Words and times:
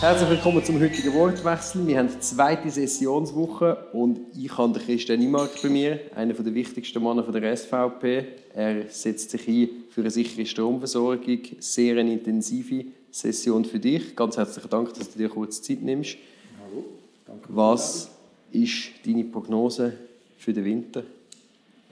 Herzlich 0.00 0.30
willkommen 0.30 0.64
zum 0.64 0.80
heutigen 0.80 1.12
Wortwechsel. 1.12 1.86
Wir 1.86 1.98
haben 1.98 2.08
die 2.08 2.20
zweite 2.20 2.70
Sessionswoche 2.70 3.76
und 3.92 4.18
ich 4.34 4.56
habe 4.56 4.72
den 4.72 4.82
Christian 4.82 5.20
Imark 5.20 5.50
bei 5.62 5.68
mir, 5.68 6.00
einer 6.14 6.32
der 6.32 6.54
wichtigsten 6.54 7.02
Männer 7.02 7.22
der 7.24 7.54
SVP. 7.54 8.24
Er 8.54 8.88
setzt 8.88 9.30
sich 9.30 9.46
ein 9.46 9.68
für 9.90 10.00
eine 10.00 10.10
sichere 10.10 10.46
Stromversorgung. 10.46 11.40
Sehr 11.58 11.98
eine 11.98 12.14
intensive 12.14 12.86
Session 13.10 13.62
für 13.66 13.78
dich. 13.78 14.16
Ganz 14.16 14.38
herzlichen 14.38 14.70
Dank, 14.70 14.94
dass 14.94 15.12
du 15.12 15.18
dir 15.18 15.28
kurz 15.28 15.60
Zeit 15.60 15.82
nimmst. 15.82 16.16
Hallo. 16.64 16.82
Danke. 17.26 17.44
Was 17.48 18.08
ist 18.52 18.92
deine 19.04 19.24
Prognose 19.24 19.92
für 20.38 20.54
den 20.54 20.64
Winter? 20.64 21.02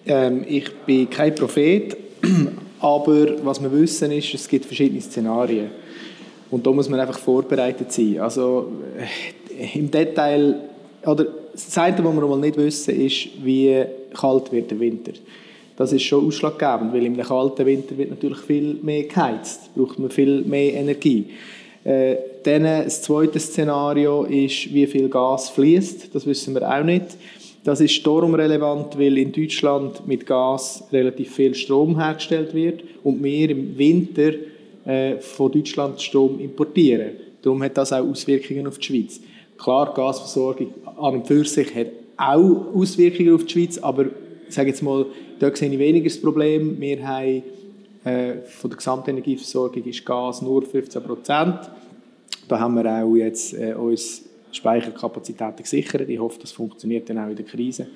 Ähm, 0.07 0.47
ich 0.49 0.75
bin 0.87 1.11
kein 1.11 1.35
Prophet, 1.35 1.95
aber 2.81 3.45
was 3.45 3.63
wir 3.63 3.71
wissen 3.71 4.11
ist, 4.13 4.33
es 4.33 4.49
gibt 4.49 4.65
verschiedene 4.65 5.03
Szenarien. 5.03 5.73
Und 6.51 6.67
da 6.67 6.73
muss 6.73 6.89
man 6.89 7.01
einfach 7.01 7.19
vorbereitet 7.19 7.93
sein. 7.93 8.21
Also 8.21 8.73
äh, 9.59 9.79
im 9.79 9.91
Detail, 9.91 10.57
oder 11.05 11.27
das 11.53 11.79
eine, 11.79 12.05
was 12.05 12.15
wir 12.15 12.27
mal 12.27 12.39
nicht 12.39 12.57
wissen, 12.57 12.99
ist, 13.01 13.29
wie 13.43 13.85
kalt 14.15 14.51
wird 14.53 14.71
der 14.71 14.81
Winter. 14.81 15.13
Das 15.77 15.93
ist 15.93 16.03
schon 16.03 16.27
ausschlaggebend, 16.27 16.93
weil 16.93 17.07
im 17.07 17.17
kalten 17.17 17.67
Winter 17.67 17.97
wird 17.97 18.11
natürlich 18.11 18.39
viel 18.39 18.79
mehr 18.83 19.05
geheizt, 19.05 19.75
braucht 19.75 19.99
man 19.99 20.11
viel 20.11 20.43
mehr 20.43 20.75
Energie. 20.75 21.27
Äh, 21.85 22.17
dann 22.43 22.65
das 22.65 23.03
zweite 23.03 23.39
Szenario 23.39 24.25
ist, 24.25 24.73
wie 24.73 24.87
viel 24.87 25.09
Gas 25.09 25.51
fließt. 25.51 26.15
Das 26.15 26.27
wissen 26.27 26.55
wir 26.55 26.69
auch 26.69 26.83
nicht. 26.83 27.17
Das 27.65 27.81
ist 27.81 28.07
darum 28.07 28.35
relevant, 28.35 28.99
weil 28.99 29.19
in 29.19 29.31
Deutschland 29.33 30.07
mit 30.07 30.27
Gas 30.27 30.85
relativ 30.93 31.35
viel 31.35 31.55
Strom 31.55 31.99
hergestellt 32.01 32.55
wird 32.55 32.83
und 33.05 33.23
wir 33.23 33.51
im 33.51 33.77
Winter 33.77 34.33
äh, 34.89 35.21
von 35.21 35.53
Deutschland 35.53 36.01
Strom 36.01 36.41
importieren. 36.41 37.11
Darum 37.43 37.63
hat 37.63 37.77
das 37.77 37.93
auch 37.93 38.09
Auswirkungen 38.09 38.67
auf 38.67 38.79
die 38.79 38.87
Schweiz. 38.87 39.21
Klar, 39.59 39.93
Gasversorgung 39.93 40.73
an 40.85 41.17
und 41.17 41.27
für 41.27 41.45
sich 41.45 41.75
hat 41.75 41.89
auch 42.17 42.75
Auswirkungen 42.75 43.35
auf 43.35 43.45
die 43.45 43.53
Schweiz, 43.53 43.77
aber 43.77 44.07
ich 44.07 44.55
sage 44.55 44.71
jetzt 44.71 44.83
mal, 44.83 45.05
da 45.39 45.55
sehe 45.55 45.71
ich 45.71 45.79
weniger 45.79 46.09
das 46.09 46.19
Problem. 46.19 46.81
Wir 46.81 47.07
haben 47.07 47.43
äh, 48.03 48.37
von 48.47 48.71
der 48.71 48.79
Gesamtenergieversorgung 48.79 49.85
ist 49.85 50.07
Gas 50.07 50.41
nur 50.41 50.63
15 50.63 51.03
Prozent. 51.03 51.71
Da 52.49 52.59
haben 52.59 52.75
wir 52.75 52.91
auch 52.91 53.15
jetzt 53.15 53.53
äh, 53.53 53.75
uns 53.75 54.25
Speicherkapazitäten 54.53 55.57
gesichert. 55.57 56.09
Ich 56.09 56.19
hoffe, 56.19 56.39
das 56.41 56.53
funktioniert 56.53 57.11
dann 57.11 57.19
auch 57.19 57.29
in 57.29 57.37
der 57.37 57.45
Krise. 57.45 57.89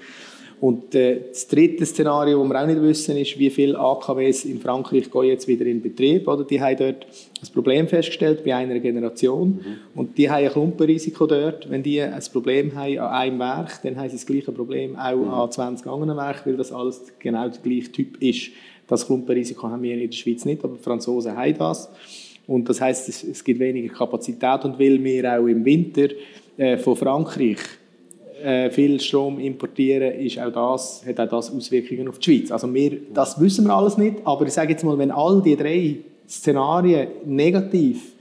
Und 0.62 0.94
äh, 0.94 1.22
das 1.30 1.48
dritte 1.48 1.84
Szenario, 1.84 2.40
das 2.40 2.48
wir 2.48 2.62
auch 2.62 2.66
nicht 2.68 2.80
wissen, 2.80 3.16
ist, 3.16 3.36
wie 3.36 3.50
viele 3.50 3.76
AKWs 3.76 4.44
in 4.44 4.60
Frankreich 4.60 5.10
gehen 5.10 5.24
jetzt 5.24 5.48
wieder 5.48 5.66
in 5.66 5.82
Betrieb. 5.82 6.28
Oder? 6.28 6.44
Die 6.44 6.60
haben 6.60 6.76
dort 6.76 7.04
ein 7.04 7.52
Problem 7.52 7.88
festgestellt 7.88 8.44
bei 8.44 8.54
einer 8.54 8.78
Generation. 8.78 9.48
Mhm. 9.48 9.98
Und 9.98 10.16
die 10.16 10.30
haben 10.30 10.44
ein 10.44 10.52
Klumpenrisiko 10.52 11.26
dort. 11.26 11.68
Wenn 11.68 11.82
die 11.82 12.00
ein 12.00 12.22
Problem 12.32 12.72
haben 12.76 12.96
an 12.96 13.10
einem 13.10 13.38
Werk, 13.40 13.82
dann 13.82 13.96
haben 13.96 14.08
sie 14.08 14.14
das 14.14 14.24
gleiche 14.24 14.52
Problem 14.52 14.94
auch 14.94 15.16
mhm. 15.16 15.30
an 15.30 15.50
20 15.50 15.84
anderen 15.88 16.16
Werken, 16.16 16.50
weil 16.50 16.56
das 16.56 16.70
alles 16.70 17.06
genau 17.18 17.48
der 17.48 17.60
gleiche 17.60 17.90
Typ 17.90 18.22
ist. 18.22 18.52
Das 18.86 19.04
Klumpenrisiko 19.04 19.68
haben 19.68 19.82
wir 19.82 19.94
in 19.94 20.08
der 20.08 20.16
Schweiz 20.16 20.44
nicht, 20.44 20.62
aber 20.62 20.76
die 20.76 20.82
Franzosen 20.84 21.36
haben 21.36 21.58
das. 21.58 21.90
Und 22.46 22.68
das 22.68 22.80
heißt, 22.80 23.08
es, 23.08 23.24
es 23.24 23.42
gibt 23.42 23.58
weniger 23.58 23.92
Kapazität 23.92 24.64
und 24.64 24.78
weil 24.78 25.02
wir 25.02 25.40
auch 25.40 25.46
im 25.48 25.64
Winter 25.64 26.06
äh, 26.56 26.76
von 26.76 26.94
Frankreich 26.94 27.58
äh, 28.42 28.70
viel 28.70 29.00
Strom 29.00 29.38
importieren, 29.38 30.12
ist 30.20 30.38
auch 30.38 30.52
das, 30.52 31.04
hat 31.06 31.20
auch 31.20 31.28
das 31.28 31.52
Auswirkungen 31.52 32.08
auf 32.08 32.18
die 32.18 32.38
Schweiz. 32.38 32.50
Also 32.50 32.72
wir, 32.72 32.98
das 33.12 33.40
wissen 33.40 33.66
wir 33.66 33.74
alles 33.74 33.96
nicht, 33.96 34.16
aber 34.24 34.46
ich 34.46 34.52
sage 34.52 34.72
jetzt 34.72 34.84
mal, 34.84 34.98
wenn 34.98 35.10
all 35.10 35.42
die 35.42 35.56
drei 35.56 35.96
Szenarien 36.28 37.08
negativ 37.24 38.12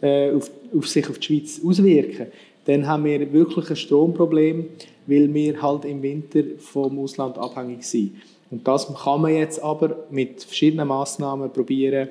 äh, 0.00 0.32
auf, 0.32 0.50
auf 0.76 0.88
sich 0.88 1.08
auf 1.08 1.18
die 1.18 1.26
Schweiz 1.26 1.60
auswirken, 1.64 2.26
dann 2.64 2.86
haben 2.86 3.04
wir 3.04 3.32
wirklich 3.32 3.70
ein 3.70 3.76
Stromproblem, 3.76 4.66
weil 5.06 5.32
wir 5.32 5.62
halt 5.62 5.84
im 5.84 6.02
Winter 6.02 6.42
vom 6.58 6.98
Ausland 6.98 7.38
abhängig 7.38 7.84
sind. 7.84 8.16
Und 8.50 8.66
das 8.66 8.92
kann 9.02 9.20
man 9.20 9.34
jetzt 9.34 9.62
aber 9.62 10.04
mit 10.10 10.42
verschiedenen 10.42 10.88
Massnahmen 10.88 11.50
probieren, 11.52 12.08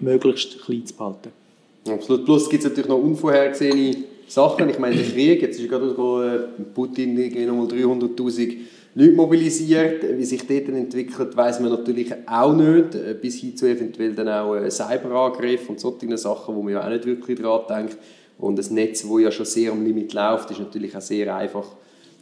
möglichst 0.00 0.62
klein 0.64 0.86
zu 0.86 0.94
behalten. 0.94 1.30
Absolut. 1.88 2.24
Plus 2.24 2.48
gibt 2.48 2.64
es 2.64 2.70
natürlich 2.70 2.88
noch 2.88 2.98
unvorhergesehene 2.98 3.96
Sachen. 4.28 4.68
Ich 4.68 4.78
meine, 4.78 4.96
der 4.96 5.04
Krieg, 5.04 5.42
jetzt 5.42 5.60
ist 5.60 5.68
gerade 5.68 6.48
Putin 6.74 7.14
nochmal 7.14 7.66
300'000 7.66 8.56
Leute 8.94 9.12
mobilisiert. 9.12 10.04
Wie 10.16 10.24
sich 10.24 10.46
dort 10.46 10.68
entwickelt, 10.68 11.36
weiß 11.36 11.60
man 11.60 11.70
natürlich 11.70 12.12
auch 12.26 12.54
nicht. 12.54 12.94
Äh, 12.94 13.14
bis 13.20 13.40
hin 13.40 13.56
zu 13.56 13.66
eventuell 13.66 14.14
dann 14.14 14.28
auch 14.28 14.54
äh, 14.54 14.70
Cyberangriff 14.70 15.68
und 15.68 15.80
solche 15.80 16.16
Sachen, 16.16 16.54
wo 16.54 16.62
man 16.62 16.72
ja 16.72 16.84
auch 16.84 16.90
nicht 16.90 17.06
wirklich 17.06 17.40
daran 17.40 17.66
denkt. 17.68 17.98
Und 18.38 18.58
das 18.58 18.70
Netz, 18.70 19.02
das 19.02 19.20
ja 19.20 19.30
schon 19.30 19.46
sehr 19.46 19.72
am 19.72 19.84
Limit 19.84 20.12
läuft, 20.12 20.50
ist 20.50 20.60
natürlich 20.60 20.96
auch 20.96 21.00
sehr 21.00 21.34
einfach, 21.34 21.66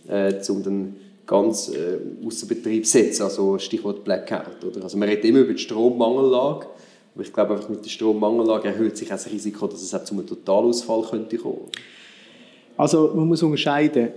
äh, 0.09 0.35
um 0.49 0.63
dann 0.63 0.97
ganz 1.27 1.69
äh, 1.69 1.99
außer 2.27 2.47
Betrieb 2.47 2.87
zu 2.87 2.93
setzen. 2.93 3.23
Also 3.23 3.59
Stichwort 3.59 4.05
Blackout. 4.05 4.65
Oder? 4.65 4.83
Also 4.83 4.99
man 4.99 5.09
redet 5.09 5.25
immer 5.25 5.41
über 5.41 5.53
die 5.53 5.59
Strommangellage. 5.59 6.67
Aber 7.15 7.25
ich 7.25 7.33
glaube, 7.33 7.55
einfach 7.55 7.69
mit 7.69 7.85
der 7.85 7.91
Strommangellage 7.91 8.69
erhöht 8.69 8.97
sich 8.97 9.09
auch 9.09 9.17
das 9.17 9.31
Risiko, 9.31 9.67
dass 9.67 9.83
es 9.83 9.95
auch 9.95 10.05
zu 10.05 10.15
einem 10.15 10.27
Totalausfall 10.27 11.03
könnte 11.03 11.37
kommen. 11.37 11.69
Also 12.83 13.13
man 13.15 13.29
muss 13.29 13.41
unterscheiden. 13.45 14.09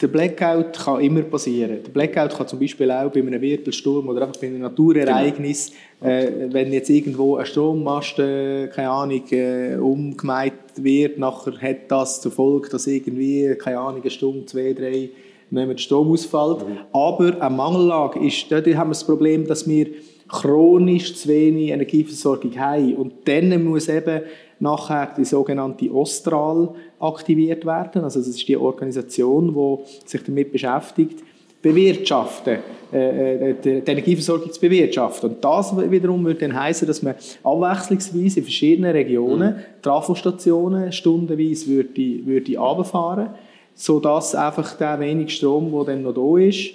Der 0.00 0.08
Blackout 0.08 0.72
kann 0.72 1.00
immer 1.00 1.22
passieren. 1.22 1.78
Der 1.84 1.90
Blackout 1.92 2.36
kann 2.36 2.48
zum 2.48 2.58
Beispiel 2.58 2.90
auch 2.90 3.12
bei 3.12 3.20
einem 3.20 3.40
Wirbelsturm 3.40 4.08
oder 4.08 4.22
einfach 4.22 4.40
bei 4.40 4.48
einem 4.48 4.62
Naturereignis, 4.62 5.70
genau. 6.00 6.12
äh, 6.12 6.52
wenn 6.52 6.72
jetzt 6.72 6.90
irgendwo 6.90 7.36
ein 7.36 7.46
Strommast, 7.46 8.18
äh, 8.18 8.66
keine 8.66 8.90
Ahnung, 8.90 9.22
äh, 9.30 9.76
umgemeint 9.76 10.54
wird, 10.74 11.18
nachher 11.18 11.56
hat 11.60 11.88
das 11.88 12.20
zur 12.20 12.32
Folge, 12.32 12.70
dass 12.70 12.88
irgendwie, 12.88 13.54
keine 13.54 13.78
Ahnung, 13.78 14.00
eine 14.00 14.10
Stunde, 14.10 14.46
zwei, 14.46 14.72
drei, 14.72 15.10
der 15.52 15.78
Strom 15.78 16.10
ausfällt. 16.10 16.66
Mhm. 16.66 16.78
Aber 16.92 17.40
eine 17.40 17.54
Mangellage 17.54 18.18
ist, 18.18 18.50
dort 18.50 18.66
haben 18.66 18.88
wir 18.88 18.94
das 18.94 19.04
Problem, 19.04 19.46
dass 19.46 19.68
wir 19.68 19.86
chronisch 20.26 21.14
zu 21.14 21.28
wenig 21.28 21.70
Energieversorgung 21.70 22.58
haben. 22.58 22.96
Und 22.96 23.12
dann 23.26 23.62
muss 23.62 23.88
eben 23.88 24.22
nachher 24.62 25.12
die 25.16 25.24
sogenannte 25.24 25.92
Ostral 25.92 26.70
aktiviert 27.00 27.66
werden. 27.66 28.04
Also 28.04 28.20
das 28.20 28.28
ist 28.28 28.46
die 28.46 28.56
Organisation, 28.56 29.52
die 29.52 30.08
sich 30.08 30.22
damit 30.22 30.52
beschäftigt, 30.52 31.18
bewirtschaften, 31.60 32.58
äh, 32.92 33.50
äh, 33.50 33.54
die 33.62 33.90
Energieversorgung 33.90 34.52
zu 34.52 34.60
bewirtschaften. 34.60 35.30
Und 35.30 35.44
das 35.44 35.76
wiederum 35.76 36.24
würde 36.24 36.40
dann 36.40 36.58
heißen, 36.58 36.86
dass 36.86 37.02
man 37.02 37.16
abwechslungsweise 37.42 38.38
in 38.38 38.44
verschiedenen 38.44 38.92
Regionen 38.92 39.54
mhm. 39.56 39.82
Trafostationen 39.82 40.92
stundenweise 40.92 41.66
würde, 41.66 42.24
würde 42.24 42.56
runterfahren, 42.56 43.30
sodass 43.74 44.34
einfach 44.36 44.76
der 44.76 45.00
wenig 45.00 45.34
Strom, 45.34 45.72
der 45.72 45.94
dann 45.94 46.02
noch 46.04 46.14
da 46.14 46.38
ist, 46.40 46.70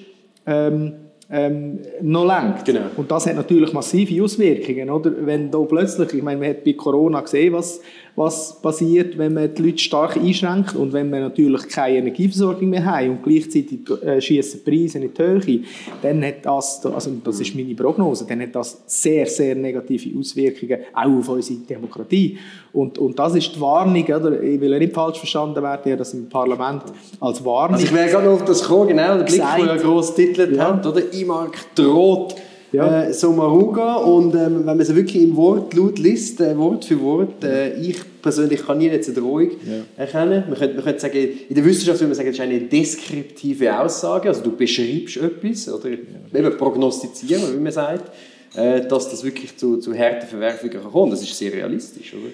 ähm, 0.46 0.94
ähm, 1.30 1.80
noch 2.02 2.26
lenkt. 2.26 2.66
Genau. 2.66 2.86
Und 2.96 3.12
das 3.12 3.28
hat 3.28 3.36
natürlich 3.36 3.74
massive 3.74 4.24
Auswirkungen. 4.24 4.90
Oder? 4.90 5.12
Wenn 5.26 5.52
da 5.52 5.60
plötzlich, 5.60 6.14
ich 6.14 6.24
meine, 6.24 6.40
man 6.40 6.50
hat 6.50 6.64
bei 6.64 6.74
Corona 6.74 7.22
gesehen, 7.22 7.54
was, 7.54 7.82
was 8.18 8.60
passiert, 8.64 9.16
wenn 9.20 9.36
man 9.36 9.54
die 9.54 9.62
Leute 9.62 9.78
stark 9.78 10.18
einschränkt 10.18 10.76
und 10.76 10.92
wenn 10.92 11.12
wir 11.12 11.20
natürlich 11.20 11.70
keine 11.70 12.00
Energieversorgung 12.00 12.68
mehr 12.68 12.84
haben 12.84 13.12
und 13.12 13.24
gleichzeitig 13.24 13.82
äh, 14.04 14.20
schießen 14.20 14.64
Preise 14.64 14.98
in 14.98 15.14
die 15.14 15.24
Höhe, 15.24 15.60
dann 16.02 16.26
hat 16.26 16.44
das, 16.44 16.84
also 16.84 17.12
das 17.24 17.40
ist 17.40 17.56
meine 17.56 17.76
Prognose, 17.76 18.26
dann 18.28 18.42
hat 18.42 18.56
das 18.56 18.82
sehr, 18.88 19.28
sehr 19.28 19.54
negative 19.54 20.18
Auswirkungen 20.18 20.80
auch 20.96 21.20
auf 21.20 21.30
unsere 21.30 21.60
Demokratie. 21.60 22.40
Und, 22.74 22.98
und 22.98 23.20
das 23.20 23.36
ist 23.36 23.56
die 23.56 23.62
Warnung, 23.62 24.04
oder? 24.04 24.42
ich 24.42 24.60
will 24.60 24.72
ja 24.72 24.80
nicht 24.80 24.96
falsch 24.96 25.20
verstanden 25.20 25.62
werden, 25.62 25.88
ja, 25.88 25.96
das 25.96 26.16
im 26.16 26.28
Parlament 26.28 26.86
als 27.20 27.46
Warnung. 27.46 27.76
Also 27.76 27.86
ich 27.86 27.94
wäre 27.94 28.10
gerade 28.10 28.32
auf 28.32 28.44
das 28.46 28.64
kommen, 28.64 28.88
genau, 28.88 29.16
der 29.16 29.26
Blick, 29.26 29.44
den 29.58 29.66
ja 29.68 29.76
gross 29.76 30.16
titelt 30.16 30.56
ja. 30.56 30.74
hat, 30.74 30.84
oder? 30.88 31.14
IMARC 31.14 31.76
droht 31.76 32.36
ja. 32.72 33.04
äh, 33.04 33.14
Somaruga 33.14 33.96
und 33.96 34.36
ähm, 34.36 34.60
wenn 34.60 34.66
man 34.66 34.80
es 34.80 34.94
wirklich 34.94 35.24
im 35.24 35.36
Wortlaut 35.36 36.00
liest, 36.00 36.42
äh, 36.42 36.58
Wort 36.58 36.86
für 36.86 37.00
Wort, 37.02 37.44
äh, 37.44 37.80
ich 37.80 37.98
persönlich 38.22 38.66
kann 38.66 38.78
nie 38.78 38.88
jetzt 38.88 39.10
eine 39.10 39.18
Drohung 39.18 39.52
ja. 39.52 39.84
erkennen. 39.96 40.44
Man 40.48 40.58
könnte, 40.58 40.76
man 40.76 40.84
könnte 40.84 41.00
sagen, 41.00 41.18
in 41.50 41.56
der 41.56 41.66
Wissenschaft 41.66 42.00
würde 42.00 42.10
man 42.10 42.16
sagen, 42.16 42.30
das 42.30 42.38
ist 42.38 42.42
eine 42.42 42.60
deskriptive 42.62 43.80
Aussage, 43.80 44.30
also 44.30 44.44
du 44.44 44.56
beschreibst 44.56 45.18
etwas 45.18 45.70
oder 45.70 45.90
ja. 45.90 46.40
eben 46.40 46.58
prognostizieren, 46.58 47.44
wie 47.54 47.60
man 47.60 47.72
sagt, 47.72 48.12
äh, 48.56 48.86
dass 48.88 49.10
das 49.10 49.24
wirklich 49.24 49.56
zu, 49.58 49.78
zu 49.78 49.94
harten 49.94 50.28
Verwerfungen 50.28 50.82
kommt. 50.92 51.14
Das 51.14 51.22
ist 51.22 51.38
sehr 51.38 51.54
realistisch, 51.54 52.14
oder? 52.14 52.32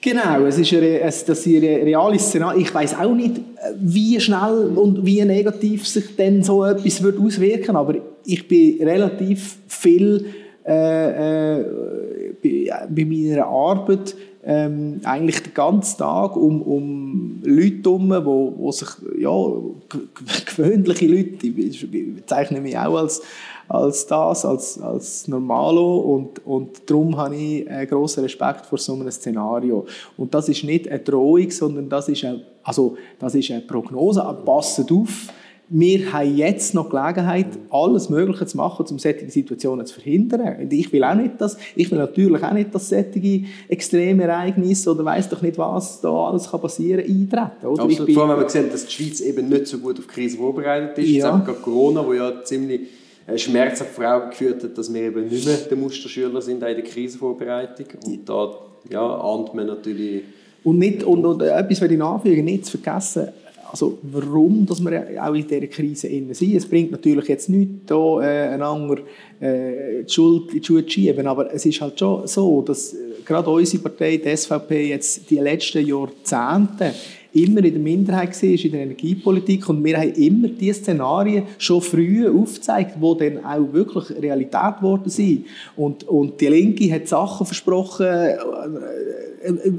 Genau, 0.00 0.46
es 0.46 0.56
ist 0.56 0.72
eine, 0.72 1.00
es, 1.00 1.24
das 1.24 1.44
ist 1.44 1.46
ein 1.46 1.64
reales 1.64 2.28
Szenario. 2.28 2.60
Ich 2.60 2.72
weiß 2.72 2.96
auch 2.96 3.12
nicht, 3.12 3.40
wie 3.80 4.20
schnell 4.20 4.70
und 4.76 5.04
wie 5.04 5.24
negativ 5.24 5.88
sich 5.88 6.14
denn 6.14 6.44
so 6.44 6.64
etwas 6.64 7.02
wird 7.02 7.18
auswirken 7.18 7.74
aber 7.74 7.96
ich 8.26 8.48
bin 8.48 8.82
relativ 8.82 9.58
viel 9.68 10.26
äh, 10.66 11.60
äh, 11.60 11.64
bei, 12.42 12.86
bei, 12.88 13.04
meiner 13.04 13.46
Arbeit 13.46 14.16
ähm, 14.44 15.00
eigentlich 15.04 15.42
den 15.42 15.54
ganzen 15.54 15.98
Tag 15.98 16.36
um, 16.36 16.62
um 16.62 17.40
Leute 17.44 17.82
herum, 17.84 18.10
wo, 18.24 18.54
wo 18.56 18.72
sich, 18.72 18.88
ja, 19.18 19.30
gewöhnliche 20.46 21.06
Leute, 21.06 21.46
ich 21.46 21.90
bezeichne 22.16 22.60
mich 22.60 22.78
auch 22.78 22.96
als, 22.96 23.22
als 23.68 24.06
das, 24.06 24.44
als, 24.44 24.80
als 24.80 25.26
Normalo 25.26 25.98
und, 25.98 26.46
und 26.46 26.88
darum 26.88 27.16
habe 27.16 27.34
ich 27.34 27.68
einen 27.68 27.88
grossen 27.88 28.22
Respekt 28.22 28.66
vor 28.66 28.78
so 28.78 28.94
einem 28.94 29.10
Szenario. 29.10 29.86
Und 30.16 30.32
das 30.32 30.48
ist 30.48 30.62
nicht 30.62 30.88
eine 30.88 31.00
Drohung, 31.00 31.50
sondern 31.50 31.88
das 31.88 32.08
ist 32.08 32.24
eine, 32.24 32.42
also, 32.62 32.96
das 33.18 33.34
ist 33.34 33.50
eine 33.50 33.62
Prognose, 33.62 34.22
passet 34.44 34.90
auf, 34.92 35.28
wir 35.68 36.12
haben 36.12 36.36
jetzt 36.36 36.74
noch 36.74 36.90
Gelegenheit, 36.90 37.46
alles 37.70 38.08
Mögliche 38.08 38.46
zu 38.46 38.56
machen, 38.56 38.86
um 38.88 38.98
solche 39.00 39.28
Situationen 39.28 39.84
zu 39.84 39.94
verhindern. 39.94 40.60
Und 40.60 40.72
ich 40.72 40.92
will 40.92 41.02
auch 41.02 41.14
nicht, 41.14 41.40
dass, 41.40 41.56
ich 41.74 41.90
will 41.90 41.98
natürlich 41.98 42.42
auch 42.42 42.52
nicht, 42.52 42.72
dass 42.72 42.88
solche 42.88 43.42
extreme 43.68 44.24
Ereignisse 44.24 44.92
oder 44.92 45.04
weiß 45.04 45.28
doch 45.28 45.42
nicht 45.42 45.58
was 45.58 46.00
da 46.00 46.08
alles 46.08 46.48
kann 46.48 46.60
passieren 46.60 47.00
eintreten. 47.00 47.66
Oder? 47.66 47.82
Absolut. 47.82 48.12
Vor 48.12 48.22
allem, 48.22 48.36
wenn 48.36 48.44
wir 48.44 48.48
sehen, 48.48 48.68
dass 48.70 48.86
die 48.86 48.92
Schweiz 48.92 49.20
eben 49.20 49.48
nicht 49.48 49.66
so 49.66 49.78
gut 49.78 49.98
auf 49.98 50.06
Krise 50.06 50.36
vorbereitet 50.36 50.98
ist. 50.98 51.10
Ja. 51.10 51.44
Jetzt 51.44 51.62
Corona, 51.62 52.06
wo 52.06 52.12
ja 52.12 52.44
ziemlich 52.44 52.82
äh, 53.26 53.36
schmerzhaft 53.36 53.90
vor 53.90 54.04
Augen 54.04 54.30
geführt 54.30 54.62
hat, 54.62 54.78
dass 54.78 54.92
wir 54.92 55.02
eben 55.02 55.28
nicht 55.28 55.46
mehr 55.46 55.56
der 55.56 55.76
Musterschüler 55.76 56.40
sind 56.40 56.56
in 56.56 56.60
der 56.60 56.82
Krisenvorbereitung. 56.82 57.86
Und 58.04 58.28
da 58.28 58.54
ja, 58.88 59.04
ahnt 59.04 59.52
man 59.52 59.66
natürlich... 59.66 60.22
Und, 60.62 60.78
nicht, 60.78 61.02
und, 61.02 61.24
und 61.24 61.42
etwas, 61.42 61.80
was 61.80 61.90
ich 61.90 61.98
nachfügen, 61.98 62.44
nicht 62.44 62.66
zu 62.66 62.78
vergessen, 62.78 63.28
also 63.76 63.98
warum 64.02 64.64
dass 64.64 64.82
wir 64.82 65.22
auch 65.22 65.34
in 65.34 65.46
dieser 65.46 65.66
Krise 65.66 66.08
sind. 66.08 66.56
Es 66.56 66.66
bringt 66.66 66.90
natürlich 66.90 67.28
jetzt 67.28 67.48
nichts, 67.48 67.88
hier 67.88 68.20
äh, 68.22 68.48
einander 68.54 68.98
äh, 69.38 70.02
die 70.02 70.12
Schuld 70.12 70.52
in 70.54 70.60
die 70.60 70.66
Schuhe 70.66 70.86
zu 70.86 70.90
schieben, 70.90 71.26
aber 71.26 71.52
es 71.52 71.66
ist 71.66 71.80
halt 71.80 71.98
schon 71.98 72.26
so, 72.26 72.62
dass 72.62 72.94
äh, 72.94 72.96
gerade 73.24 73.50
unsere 73.50 73.82
Partei, 73.82 74.16
die 74.16 74.34
SVP, 74.34 74.88
jetzt 74.88 75.30
die 75.30 75.38
letzten 75.38 75.86
Jahrzehnte 75.86 76.94
immer 77.34 77.62
in 77.62 77.72
der 77.72 77.82
Minderheit 77.82 78.42
war 78.42 78.48
in 78.48 78.72
der 78.72 78.82
Energiepolitik 78.82 79.68
und 79.68 79.84
wir 79.84 79.98
haben 79.98 80.12
immer 80.14 80.48
diese 80.48 80.80
Szenarien 80.80 81.44
schon 81.58 81.82
früh 81.82 82.26
aufgezeigt, 82.26 82.96
die 82.96 83.18
dann 83.18 83.44
auch 83.44 83.72
wirklich 83.74 84.10
Realität 84.22 84.78
geworden 84.78 85.10
sind. 85.10 85.44
Und, 85.76 86.04
und 86.04 86.40
die 86.40 86.46
Linke 86.46 86.90
hat 86.90 87.08
Sachen 87.08 87.44
versprochen, 87.44 88.06
äh, 89.46 89.72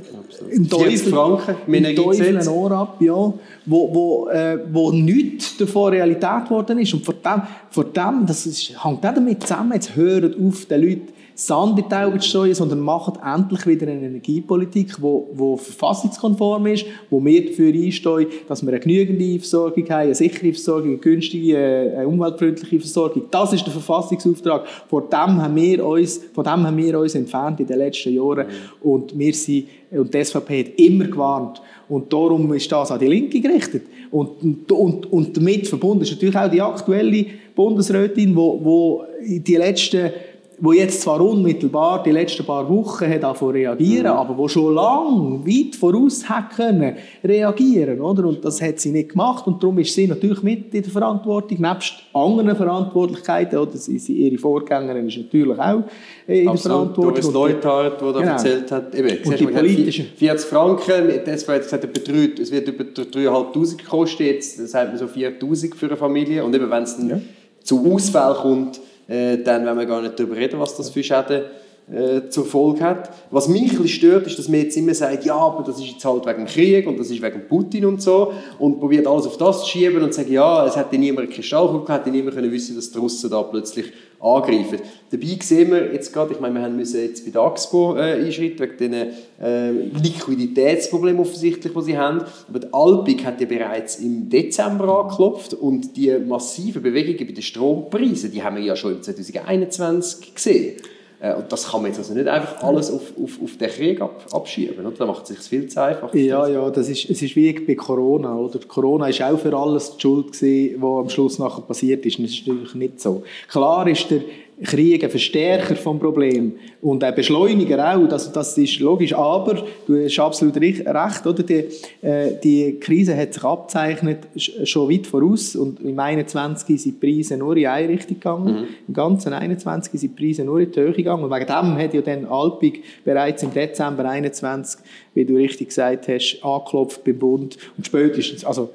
im 0.51 0.69
Teufel, 0.69 1.11
Franken, 1.11 1.73
im 1.73 1.95
Teufel 1.95 2.37
ein 2.37 2.47
Ohr 2.47 2.71
ab, 2.71 2.97
ja, 3.01 3.13
wo, 3.13 3.35
wo, 3.65 4.29
äh, 4.29 4.59
wo 4.71 4.91
nichts 4.91 5.57
davon 5.57 5.93
Realität 5.93 6.45
geworden 6.45 6.79
ist. 6.79 6.93
Und 6.93 7.05
vor 7.05 7.15
dem, 7.15 7.41
vor 7.69 7.85
dem 7.85 8.25
das 8.25 8.45
ist, 8.45 8.83
hängt 8.83 9.05
auch 9.05 9.13
damit 9.13 9.41
zusammen, 9.41 9.73
jetzt 9.73 9.95
hören 9.95 10.35
auf 10.47 10.65
den 10.65 10.81
Leuten 10.81 11.16
Sand 11.39 11.77
die 11.77 12.19
zu 12.19 12.29
steuern, 12.29 12.55
sondern 12.55 12.79
macht 12.79 13.19
endlich 13.23 13.67
wieder 13.67 13.85
eine 13.85 14.07
Energiepolitik, 14.07 14.95
die 14.95 15.01
wo, 15.03 15.29
wo 15.33 15.55
verfassungskonform 15.55 16.65
ist, 16.65 16.87
wo 17.11 17.23
wir 17.23 17.45
dafür 17.45 17.71
einstehen, 17.71 18.25
dass 18.47 18.65
wir 18.65 18.69
eine 18.69 18.79
genügende 18.79 19.37
Versorgung 19.37 19.83
haben, 19.83 20.01
eine 20.01 20.15
sichere 20.15 20.51
Versorgung, 20.51 20.89
eine 20.89 20.97
günstige, 20.97 21.55
äh, 21.55 21.95
eine 21.97 22.07
umweltfreundliche 22.07 22.79
Versorgung. 22.79 23.25
Das 23.29 23.53
ist 23.53 23.63
der 23.63 23.71
Verfassungsauftrag. 23.71 24.65
Vor 24.89 25.03
dem 25.03 25.39
haben 25.39 25.55
wir 25.55 25.85
uns, 25.85 26.19
von 26.33 26.43
dem 26.43 26.65
haben 26.65 26.75
wir 26.75 26.99
uns 26.99 27.13
entfernt 27.13 27.59
in 27.59 27.67
den 27.67 27.77
letzten 27.77 28.15
Jahren. 28.15 28.47
Und 28.81 29.15
wir 29.15 29.33
sind, 29.35 29.67
und 29.91 30.11
die 30.11 30.23
SVP 30.23 30.59
hat 30.59 30.79
immer 30.79 31.05
gewarnt. 31.05 31.61
Und 31.87 32.11
darum 32.11 32.51
ist 32.53 32.71
das 32.71 32.89
an 32.89 32.97
die 32.97 33.05
Linke 33.05 33.39
gerichtet. 33.39 33.83
Und, 34.09 34.71
und, 34.71 35.11
und 35.11 35.37
damit 35.37 35.67
verbunden 35.67 36.01
ist 36.01 36.13
natürlich 36.13 36.35
auch 36.35 36.49
die 36.49 36.61
aktuelle 36.63 37.25
Bundesrätin, 37.55 38.35
wo, 38.35 38.59
wo 38.63 39.03
die 39.23 39.55
letzten 39.55 40.09
wo 40.59 40.73
jetzt 40.73 41.01
zwar 41.01 41.21
unmittelbar 41.21 42.01
die 42.01 42.11
letzten 42.11 42.43
paar 42.43 42.67
Wochen 42.67 43.07
hat 43.07 43.21
davon 43.21 43.51
reagieren, 43.51 44.11
mhm. 44.11 44.17
aber 44.17 44.37
wo 44.37 44.47
schon 44.47 44.73
lang 44.73 45.45
weit 45.45 45.75
voraus 45.75 46.27
hat 46.27 46.55
können 46.55 46.95
reagieren, 47.23 48.01
oder? 48.01 48.25
Und 48.25 48.43
das 48.43 48.61
hat 48.61 48.79
sie 48.79 48.91
nicht 48.91 49.09
gemacht 49.09 49.45
und 49.45 49.61
darum 49.61 49.77
ist 49.77 49.93
sie 49.93 50.07
natürlich 50.07 50.41
mit 50.41 50.73
in 50.73 50.81
der 50.81 50.91
Verantwortung, 50.91 51.61
nebst 51.61 51.93
anderen 52.11 52.55
Verantwortlichkeiten, 52.55 53.59
oder? 53.59 53.77
Sie, 53.77 53.99
sie, 53.99 54.13
ihre 54.13 54.39
Vorgängerin 54.39 55.07
ist 55.07 55.17
natürlich 55.17 55.59
auch 55.59 55.83
in 56.25 56.45
der 56.45 56.57
Verantwortung. 56.57 57.13
Doris 57.13 57.31
Leuthard, 57.31 58.01
die 58.01 58.05
da 58.05 58.19
genau. 58.19 58.31
erzählt 58.31 58.71
hat, 58.71 58.95
eben, 58.95 59.17
und 59.25 59.39
die 59.39 59.47
politische 59.47 60.03
40 60.05 60.49
Franken, 60.49 61.21
das 61.23 61.47
war 61.47 61.55
jetzt 61.55 61.71
gesagt, 61.71 62.39
es 62.39 62.51
wird 62.51 62.67
über 62.67 62.83
3'500 62.83 63.85
kosten, 63.87 64.23
jetzt 64.23 64.57
sagt 64.67 64.89
man 64.89 64.97
so 64.97 65.05
4'000 65.05 65.75
für 65.75 65.85
eine 65.85 65.97
Familie 65.97 66.43
und 66.43 66.55
eben 66.55 66.69
wenn 66.71 66.83
es 66.83 66.97
ja. 67.07 67.19
zu 67.63 67.93
Ausfall 67.93 68.33
kommt, 68.33 68.79
äh, 69.07 69.37
dann 69.37 69.65
wollen 69.65 69.77
wir 69.77 69.85
gar 69.85 70.01
nicht 70.01 70.19
darüber 70.19 70.35
reden, 70.35 70.59
was 70.59 70.75
das 70.75 70.89
für 70.89 71.03
Schäden 71.03 71.43
äh, 71.91 72.29
zur 72.29 72.45
Folge 72.45 72.81
hat. 72.81 73.09
Was 73.31 73.47
mich 73.47 73.79
ein 73.79 73.87
stört, 73.87 74.27
ist, 74.27 74.37
dass 74.37 74.49
man 74.49 74.59
jetzt 74.59 74.75
immer 74.75 74.93
sagt, 74.93 75.23
ja, 75.23 75.35
aber 75.35 75.63
das 75.63 75.79
ist 75.79 75.87
jetzt 75.87 76.03
halt 76.03 76.25
wegen 76.25 76.45
Krieg 76.45 76.85
und 76.85 76.99
das 76.99 77.09
ist 77.09 77.21
wegen 77.21 77.47
Putin 77.47 77.85
und 77.85 78.01
so 78.01 78.33
und 78.59 78.79
probiert 78.79 79.07
alles 79.07 79.25
auf 79.25 79.37
das 79.37 79.61
zu 79.61 79.67
schieben 79.67 80.03
und 80.03 80.13
sagt, 80.13 80.29
ja, 80.29 80.65
es 80.65 80.75
hätte 80.75 80.97
niemand 80.97 81.27
einen 81.27 81.35
Kristallkugel 81.35 81.95
hätte 81.95 82.09
niemand 82.09 82.35
können 82.35 82.51
wissen, 82.51 82.75
dass 82.75 82.91
die 82.91 82.97
Russen 82.97 83.29
da 83.29 83.41
plötzlich 83.41 83.85
angreifen. 84.19 84.79
Dabei 85.11 85.37
sehen 85.41 85.71
wir 85.71 85.93
jetzt 85.93 86.11
gerade, 86.11 86.33
ich 86.33 86.41
meine, 86.41 86.59
wir 86.59 86.67
müssen 86.67 87.01
jetzt 87.01 87.23
bei 87.23 87.31
der 87.31 87.41
AXPO 87.41 87.95
äh, 87.95 88.25
einschreiten, 88.25 88.59
wegen 88.59 88.77
den 88.77 88.93
äh, 89.41 89.71
Liquiditätsproblemen 89.71 91.21
offensichtlich, 91.21 91.71
die 91.71 91.81
sie 91.83 91.97
haben. 91.97 92.21
Aber 92.49 92.59
die 92.59 92.73
Alpig 92.73 93.23
hat 93.23 93.39
ja 93.39 93.47
bereits 93.47 93.97
im 93.99 94.27
Dezember 94.27 95.03
angeklopft 95.03 95.53
und 95.53 95.95
die 95.95 96.17
massiven 96.19 96.81
Bewegungen 96.81 97.27
bei 97.27 97.33
den 97.33 97.41
Strompreisen, 97.41 98.31
die 98.31 98.43
haben 98.43 98.57
wir 98.57 98.63
ja 98.63 98.75
schon 98.75 98.95
im 98.95 99.01
2021 99.01 100.35
gesehen. 100.35 100.75
Äh, 101.19 101.33
und 101.35 101.51
das 101.51 101.69
kann 101.71 101.81
man 101.81 101.91
jetzt 101.91 101.97
also 101.97 102.13
nicht 102.13 102.27
einfach 102.27 102.61
alles 102.63 102.91
auf, 102.91 103.13
auf, 103.21 103.41
auf 103.41 103.57
den 103.57 103.69
Krieg 103.69 104.01
ab, 104.01 104.25
abschieben. 104.31 104.85
Oder? 104.85 104.95
Da 104.95 105.05
macht 105.05 105.23
es 105.23 105.29
sich 105.29 105.39
viel 105.39 105.67
zu 105.67 105.81
einfach. 105.81 106.13
Ja, 106.13 106.47
ja, 106.47 106.69
das 106.69 106.89
ist, 106.89 107.09
es 107.09 107.21
ist 107.21 107.35
wie 107.35 107.51
bei 107.53 107.75
Corona. 107.75 108.35
Oder? 108.35 108.59
Corona 108.67 109.07
ist 109.07 109.21
auch 109.21 109.37
für 109.39 109.55
alles 109.55 109.95
die 109.95 110.01
Schuld, 110.01 110.33
gewesen, 110.33 110.81
was 110.81 111.03
am 111.03 111.09
Schluss 111.09 111.39
nachher 111.39 111.61
passiert 111.61 112.05
ist. 112.05 112.19
Und 112.19 112.25
das 112.25 112.33
ist 112.33 112.47
natürlich 112.47 112.75
nicht 112.75 113.01
so. 113.01 113.23
Klar 113.47 113.87
ist 113.87 114.09
der 114.11 114.21
Krieg 114.63 115.03
ein 115.03 115.09
Verstärker 115.11 115.75
vom 115.75 115.99
Problem 115.99 116.53
und 116.81 117.03
ein 117.03 117.13
Beschleuniger 117.13 117.95
auch, 117.95 118.07
das, 118.07 118.31
das 118.31 118.57
ist 118.57 118.79
logisch, 118.79 119.13
aber 119.13 119.63
du 119.85 120.03
hast 120.03 120.17
absolut 120.19 120.57
recht, 120.57 121.27
oder? 121.27 121.43
Die, 121.43 121.65
äh, 122.01 122.39
die 122.43 122.79
Krise 122.79 123.15
hat 123.15 123.35
sich 123.35 123.43
abzeichnet 123.43 124.19
schon 124.35 124.89
weit 124.89 125.05
voraus 125.05 125.55
und 125.55 125.79
im 125.81 125.99
21 125.99 126.81
sind 126.81 127.01
die 127.01 127.05
Preise 127.05 127.37
nur 127.37 127.55
in 127.55 127.67
eine 127.67 127.89
Richtung 127.89 128.15
gegangen, 128.15 128.61
mhm. 128.61 128.67
im 128.87 128.93
ganzen 128.95 129.31
21 129.31 129.99
sind 129.99 130.17
die 130.17 130.25
Preise 130.25 130.43
nur 130.43 130.59
in 130.59 130.71
die 130.71 130.79
Höhe 130.79 130.93
gegangen 130.93 131.23
und 131.23 131.31
wegen 131.31 131.45
dem 131.45 131.77
hat 131.77 131.93
ja 131.93 132.01
dann 132.01 132.25
Alpig 132.25 132.83
bereits 133.05 133.43
im 133.43 133.53
Dezember 133.53 134.09
21, 134.09 134.81
wie 135.13 135.25
du 135.25 135.35
richtig 135.35 135.67
gesagt 135.67 136.07
hast, 136.07 136.39
angeklopft 136.41 137.03
beim 137.03 137.19
Bund 137.19 137.57
und 137.77 137.85
spätestens, 137.85 138.43
also 138.43 138.71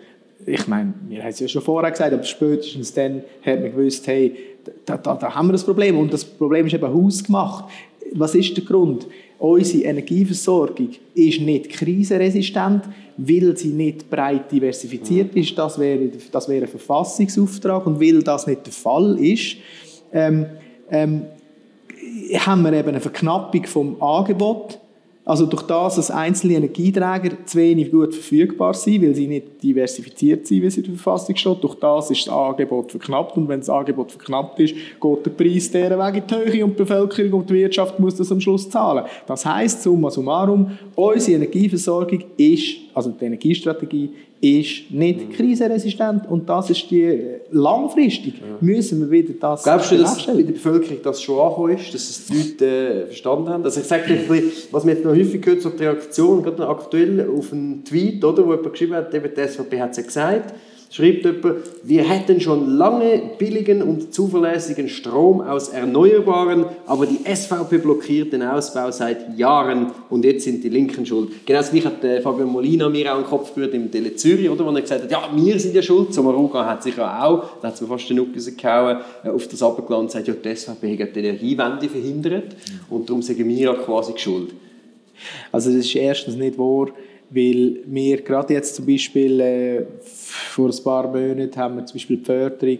ich 0.47 0.67
meine, 0.67 0.95
wir 1.09 1.23
haben 1.23 1.31
es 1.31 1.41
ja 1.41 1.49
schon 1.49 1.63
vorher 1.63 1.91
gesagt, 1.91 2.13
aber 2.13 2.25
spätestens 2.25 2.93
dann 2.95 3.23
hat 3.45 3.61
man 3.61 3.75
gewusst, 3.75 4.07
hey, 4.07 4.35
da, 4.85 4.97
da, 4.97 5.15
da 5.15 5.35
haben 5.35 5.49
wir 5.49 5.53
das 5.53 5.65
Problem. 5.65 5.99
Und 5.99 6.13
das 6.13 6.25
Problem 6.25 6.67
ist 6.67 6.75
eben 6.75 6.93
hausgemacht. 6.93 7.65
Was 8.15 8.35
ist 8.35 8.57
der 8.57 8.65
Grund? 8.65 9.07
Unsere 9.39 9.85
Energieversorgung 9.85 10.91
ist 11.15 11.41
nicht 11.41 11.71
krisenresistent, 11.71 12.85
weil 13.17 13.57
sie 13.57 13.69
nicht 13.69 14.09
breit 14.09 14.53
diversifiziert 14.53 15.35
ist. 15.35 15.57
Das 15.59 15.79
wäre, 15.79 16.11
das 16.31 16.49
wäre 16.49 16.65
ein 16.65 16.69
Verfassungsauftrag. 16.69 17.87
Und 17.87 18.01
weil 18.01 18.23
das 18.23 18.47
nicht 18.47 18.67
der 18.67 18.73
Fall 18.73 19.19
ist, 19.19 19.57
ähm, 20.13 20.47
ähm, 20.91 21.23
haben 22.39 22.63
wir 22.63 22.73
eben 22.73 22.89
eine 22.91 23.01
Verknappung 23.01 23.65
vom 23.65 24.03
Angebot 24.03 24.79
also 25.25 25.47
durch 25.47 25.63
das, 25.63 25.97
dass 25.97 26.11
einzelne 26.11 26.55
Energieträger 26.55 27.47
zu 27.47 27.59
wenig 27.59 27.93
gut 27.93 28.13
verfügbar 28.13 28.75
sind, 28.75 29.03
weil 29.03 29.15
sie 29.15 29.29
nicht 29.29 29.63
diversifiziert 29.63 30.47
sind, 30.47 30.63
wie 30.63 30.67
es 30.67 30.77
in 30.77 30.83
der 30.83 30.95
Verfassung 30.95 31.37
steht, 31.37 31.63
durch 31.63 31.77
das 31.77 32.11
ist 32.11 32.27
das 32.27 32.35
Angebot 32.35 32.91
verknappt 32.91 33.37
und 33.37 33.49
wenn 33.49 33.61
das 33.61 33.71
Angebot 33.71 34.11
verknappt 34.11 34.59
ist, 34.59 34.75
geht 34.75 35.27
der 35.27 35.31
Preis 35.31 35.71
deren 35.71 35.99
Weg 36.01 36.17
in 36.17 36.27
die 36.27 36.35
Höhe 36.35 36.65
und 36.65 36.73
die 36.73 36.83
Bevölkerung 36.83 37.41
und 37.41 37.51
die 37.51 37.55
Wirtschaft 37.55 38.01
muss 38.01 38.17
das 38.17 38.33
am 38.33 38.41
Schluss 38.41 38.69
zahlen. 38.69 39.05
Das 39.27 39.47
heisst, 39.47 39.83
summa 39.83 40.11
summarum, 40.11 40.73
unsere 40.97 41.37
Energieversorgung 41.37 42.25
ist, 42.37 42.79
also 42.93 43.11
die 43.11 43.25
Energiestrategie 43.25 44.11
ist 44.43 44.91
nicht 44.91 45.35
krisenresistent 45.35 46.29
und 46.29 46.49
das 46.49 46.69
ist 46.69 46.91
die 46.91 47.17
langfristig 47.53 48.35
ja. 48.41 48.57
müssen 48.61 49.01
wir 49.01 49.09
wieder 49.09 49.35
das 49.39 49.63
Glaubst 49.63 49.93
du, 49.93 49.99
dass 49.99 50.27
in 50.27 50.45
der 50.45 50.53
Bevölkerung 50.53 50.99
das 51.01 51.23
schon 51.23 51.39
angekommen 51.39 51.77
ist, 51.77 51.95
dass 51.95 52.11
es 52.11 52.27
die 52.27 52.37
Leute 52.37 52.67
äh, 52.67 53.07
verstanden 53.07 53.49
haben? 53.49 53.63
Also 53.63 53.81
ich 53.81 53.87
sage 53.87 54.03
ein 54.07 54.27
bisschen, 54.27 54.51
was 54.73 54.85
man 54.85 54.97
jetzt 54.97 55.05
noch 55.05 55.13
häufig 55.13 55.41
gehört, 55.41 55.63
so 55.63 55.71
die 55.71 55.85
Reaktion, 55.85 56.43
gerade 56.43 56.67
aktuell 56.67 57.31
auf 57.31 57.53
einen 57.53 57.85
Tweet, 57.85 58.25
oder, 58.25 58.45
wo 58.45 58.51
jemand 58.51 58.73
geschrieben 58.73 58.95
hat, 58.95 59.15
eben 59.15 59.31
die 59.33 59.49
SVP 59.49 59.81
hat 59.81 59.93
es 59.93 59.99
ja 59.99 60.03
gesagt, 60.03 60.55
schreibt 60.93 61.25
jemand, 61.25 61.57
wir 61.85 62.03
hätten 62.03 62.41
schon 62.41 62.77
lange 62.77 63.23
billigen 63.39 63.83
und 63.83 64.13
zuverlässigen 64.13 64.91
Strom 64.91 65.41
aus 65.41 65.71
Erneuerbaren, 65.71 66.67
aber 66.87 67.07
die 67.07 67.19
SVP 67.25 67.79
blockiert 67.79 68.33
den 68.33 68.43
Ausbau 68.43 68.91
seit 68.91 69.39
Jahren 69.39 69.91
und 70.11 70.25
jetzt 70.25 70.45
sind 70.45 70.63
die 70.63 70.69
Linken 70.69 71.07
schuld. 71.07 71.47
Genau 71.47 71.61
das 71.61 71.71
gleiche 71.71 71.87
hat 71.87 72.05
äh, 72.05 72.21
Fabio 72.21 72.47
Molina 72.47 72.91
mir 72.91 73.11
auch 73.11 73.17
in 73.17 73.25
den 73.25 73.31
Kopf 73.31 73.55
gerührt 73.55 73.73
im 73.73 73.91
Tele 73.91 74.15
Zürich, 74.15 74.51
oder, 74.51 74.67
wo 74.67 74.71
er 74.71 74.83
gesagt 74.83 75.05
hat, 75.05 75.11
ja, 75.11 75.31
wir 75.35 75.59
sind 75.59 75.75
ja 75.75 75.83
schuld. 75.83 76.13
Sommaruga 76.13 76.67
hat 76.67 76.83
sich 76.83 76.97
ja 76.97 77.25
auch, 77.25 77.61
da 77.63 77.69
hat 77.69 77.75
es 77.75 77.81
mir 77.81 77.89
fast 77.89 78.11
den 78.11 78.19
Nuck 78.19 78.29
rausgehauen, 78.37 78.99
äh, 79.25 79.29
auf 79.31 79.49
das 79.49 79.63
Abendland 79.63 80.11
sagt, 80.11 80.29
ja, 80.29 80.35
die 80.35 80.55
SVP 80.55 80.99
hat 81.03 81.17
die 81.17 81.21
Energiewende 81.21 81.89
verhindert 81.89 82.55
und 82.91 83.09
darum 83.09 83.23
sagen 83.23 83.49
wir 83.49 83.57
ja 83.57 83.73
quasi 83.73 84.13
schuld. 84.17 84.51
Also 85.51 85.71
das 85.71 85.87
ist 85.87 85.95
erstens 85.95 86.37
nicht 86.37 86.59
wahr, 86.59 86.89
weil 87.35 87.79
wir 87.87 88.21
gerade 88.21 88.55
jetzt 88.55 88.77
zum 88.77 88.87
Beispiel 88.87 89.41
äh, 89.41 89.87
vor 90.53 90.69
ein 90.69 90.85
paar 90.85 91.09
Monaten 91.09 91.57
haben 91.57 91.77
wir 91.77 91.87
zum 91.87 91.95
Beispiel 91.95 92.17
die 92.19 92.25
Förderung 92.25 92.79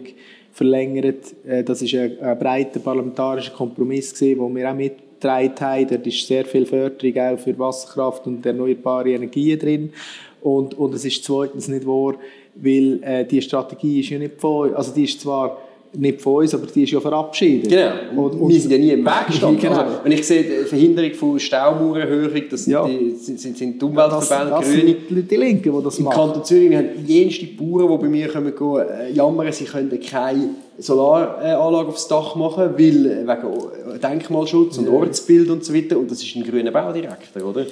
verlängert. 0.51 1.33
Äh, 1.45 1.63
das 1.63 1.81
ist 1.81 1.93
ein, 1.95 2.17
breiter 2.39 2.79
parlamentarischer 2.79 3.51
Kompromiss 3.51 4.13
gewesen, 4.13 4.39
wo 4.39 4.55
wir 4.55 4.69
auch 4.69 4.75
mitgetragen 4.75 5.53
haben. 5.59 5.87
Dort 5.87 6.07
ist 6.07 6.27
sehr 6.27 6.45
viel 6.45 6.65
Förderung 6.65 7.17
auch 7.17 7.39
für 7.39 7.57
Wasserkraft 7.57 8.27
und 8.27 8.45
erneuerbare 8.45 9.11
Energien 9.11 9.59
drin. 9.59 9.93
Und, 10.41 10.77
und 10.77 10.93
es 10.93 11.05
ist 11.05 11.23
zweitens 11.23 11.67
nicht 11.67 11.85
wahr, 11.85 12.15
weil 12.55 13.01
äh, 13.03 13.25
die 13.25 13.41
Strategie 13.41 14.01
ist 14.01 14.09
ja 14.09 14.19
nicht 14.19 14.39
von, 14.39 14.73
also 14.75 14.93
die 14.93 15.05
ist 15.05 15.21
zwar 15.21 15.57
nicht 15.95 16.21
von 16.21 16.35
uns, 16.35 16.53
aber 16.53 16.65
die 16.65 16.83
ist 16.83 16.91
ja 16.91 16.99
verabschiedet. 16.99 17.69
Genau. 17.69 18.25
Und, 18.25 18.39
und 18.41 18.49
wir 18.49 18.59
sind 18.59 18.71
ja 18.71 18.77
nie 18.77 18.91
im 18.91 19.05
Weg 19.05 19.13
gestanden. 19.27 19.61
Genau. 19.61 19.77
Also, 19.77 19.99
wenn 20.03 20.11
ich 20.11 20.25
sehe, 20.25 20.43
die 20.43 20.65
Verhinderung 20.65 21.13
von 21.13 21.39
Staumauererhöhung, 21.39 22.41
das 22.49 22.65
sind, 22.65 22.73
ja. 22.73 22.85
die, 22.85 23.11
sind, 23.11 23.39
sind, 23.39 23.57
sind 23.57 23.81
die 23.81 23.85
Umweltverbände, 23.85 24.49
das, 24.49 24.59
das 24.61 24.69
Grüne. 24.69 24.95
Sind 25.09 25.31
die 25.31 25.35
Linken, 25.35 25.77
die 25.77 25.83
das 25.83 25.99
machen. 25.99 26.13
Im 26.13 26.25
Kanton 26.25 26.43
Zürich 26.43 26.69
wir 26.69 26.77
haben 26.79 26.89
jenste 27.05 27.45
Bauern, 27.45 27.91
die 27.91 28.03
bei 28.03 28.09
mir 28.09 28.27
kommen, 28.27 28.55
gehen, 28.55 28.89
äh, 28.89 29.11
jammern, 29.11 29.51
sie 29.51 29.65
können 29.65 29.99
keine 29.99 30.49
Solaranlage 30.79 31.89
aufs 31.89 32.07
Dach 32.07 32.35
machen, 32.35 32.71
weil 32.75 33.05
äh, 33.05 33.27
wegen 33.27 33.99
Denkmalschutz 34.01 34.77
und 34.79 34.87
ja. 34.87 34.91
Ortsbild 34.91 35.49
und 35.49 35.63
so 35.63 35.73
weiter. 35.73 35.97
Und 35.97 36.09
das 36.09 36.23
ist 36.23 36.35
ein 36.35 36.43
grüner 36.43 36.71
Baudirektor, 36.71 37.45
oder? 37.47 37.65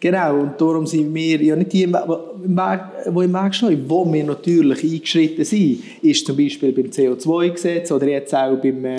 Genau, 0.00 0.38
und 0.38 0.60
darum 0.60 0.86
sind 0.86 1.12
wir 1.12 1.42
ja 1.42 1.56
nicht 1.56 1.72
die, 1.72 1.92
die 2.44 3.24
im 3.24 3.32
Weg 3.34 3.54
stehen. 3.54 3.84
Wo 3.88 4.10
wir 4.10 4.24
natürlich 4.24 4.84
eingeschritten 4.84 5.44
sind, 5.44 5.82
ist 6.02 6.26
zum 6.26 6.36
Beispiel 6.36 6.72
beim 6.72 6.86
CO2-Gesetz 6.86 7.92
oder 7.92 8.06
jetzt 8.08 8.34
auch 8.34 8.56
beim, 8.56 8.84
äh, 8.84 8.96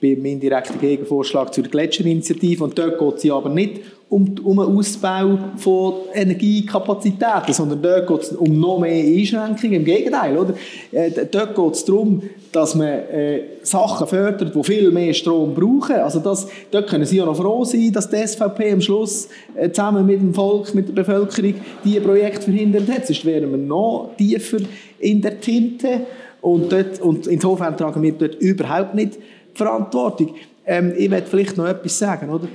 beim 0.00 0.24
indirekten 0.24 0.80
Gegenvorschlag 0.80 1.52
zur 1.54 1.64
Gletscherinitiative. 1.64 2.64
Und 2.64 2.78
dort 2.78 2.98
geht 2.98 3.24
es 3.24 3.30
aber 3.30 3.48
nicht 3.48 3.80
um, 4.12 4.34
um 4.44 4.58
einen 4.60 4.76
Ausbau 4.76 5.38
von 5.56 5.94
Energiekapazitäten, 6.12 7.54
sondern 7.54 7.80
dort 7.80 8.06
geht 8.06 8.20
es 8.20 8.32
um 8.32 8.60
noch 8.60 8.78
mehr 8.78 9.02
Einschränkungen. 9.04 9.76
Im 9.76 9.84
Gegenteil, 9.84 10.36
oder? 10.36 10.52
Äh, 10.92 11.10
dort 11.30 11.54
geht 11.54 11.72
es 11.72 11.84
darum, 11.86 12.22
dass 12.52 12.74
man 12.74 12.88
äh, 12.88 13.40
Sachen 13.62 14.06
fördert, 14.06 14.54
die 14.54 14.62
viel 14.64 14.90
mehr 14.90 15.14
Strom 15.14 15.54
brauchen. 15.54 15.96
Also 15.96 16.18
das, 16.18 16.46
dort 16.70 16.90
können 16.90 17.06
Sie 17.06 17.16
ja 17.16 17.24
noch 17.24 17.36
froh 17.36 17.64
sein, 17.64 17.90
dass 17.90 18.10
die 18.10 18.26
SVP 18.26 18.72
am 18.72 18.82
Schluss 18.82 19.28
äh, 19.56 19.70
zusammen 19.70 20.04
mit 20.04 20.20
dem 20.20 20.34
Volk, 20.34 20.74
mit 20.74 20.88
der 20.88 20.92
Bevölkerung, 20.92 21.54
diese 21.82 22.02
Projekte 22.02 22.42
verhindert 22.42 22.88
hat. 22.90 23.06
Sonst 23.06 23.24
wären 23.24 23.50
wir 23.50 23.58
noch 23.58 24.10
tiefer 24.18 24.58
in 24.98 25.22
der 25.22 25.40
Tinte. 25.40 26.02
Und, 26.42 26.70
dort, 26.70 27.00
und 27.00 27.26
insofern 27.28 27.78
tragen 27.78 28.02
wir 28.02 28.12
dort 28.12 28.34
überhaupt 28.34 28.94
nicht 28.94 29.18
Verantwortung. 29.54 30.34
Ähm, 30.66 30.92
ich 30.98 31.10
werde 31.10 31.26
vielleicht 31.26 31.56
noch 31.56 31.66
etwas 31.66 31.98
sagen, 31.98 32.28
oder? 32.28 32.48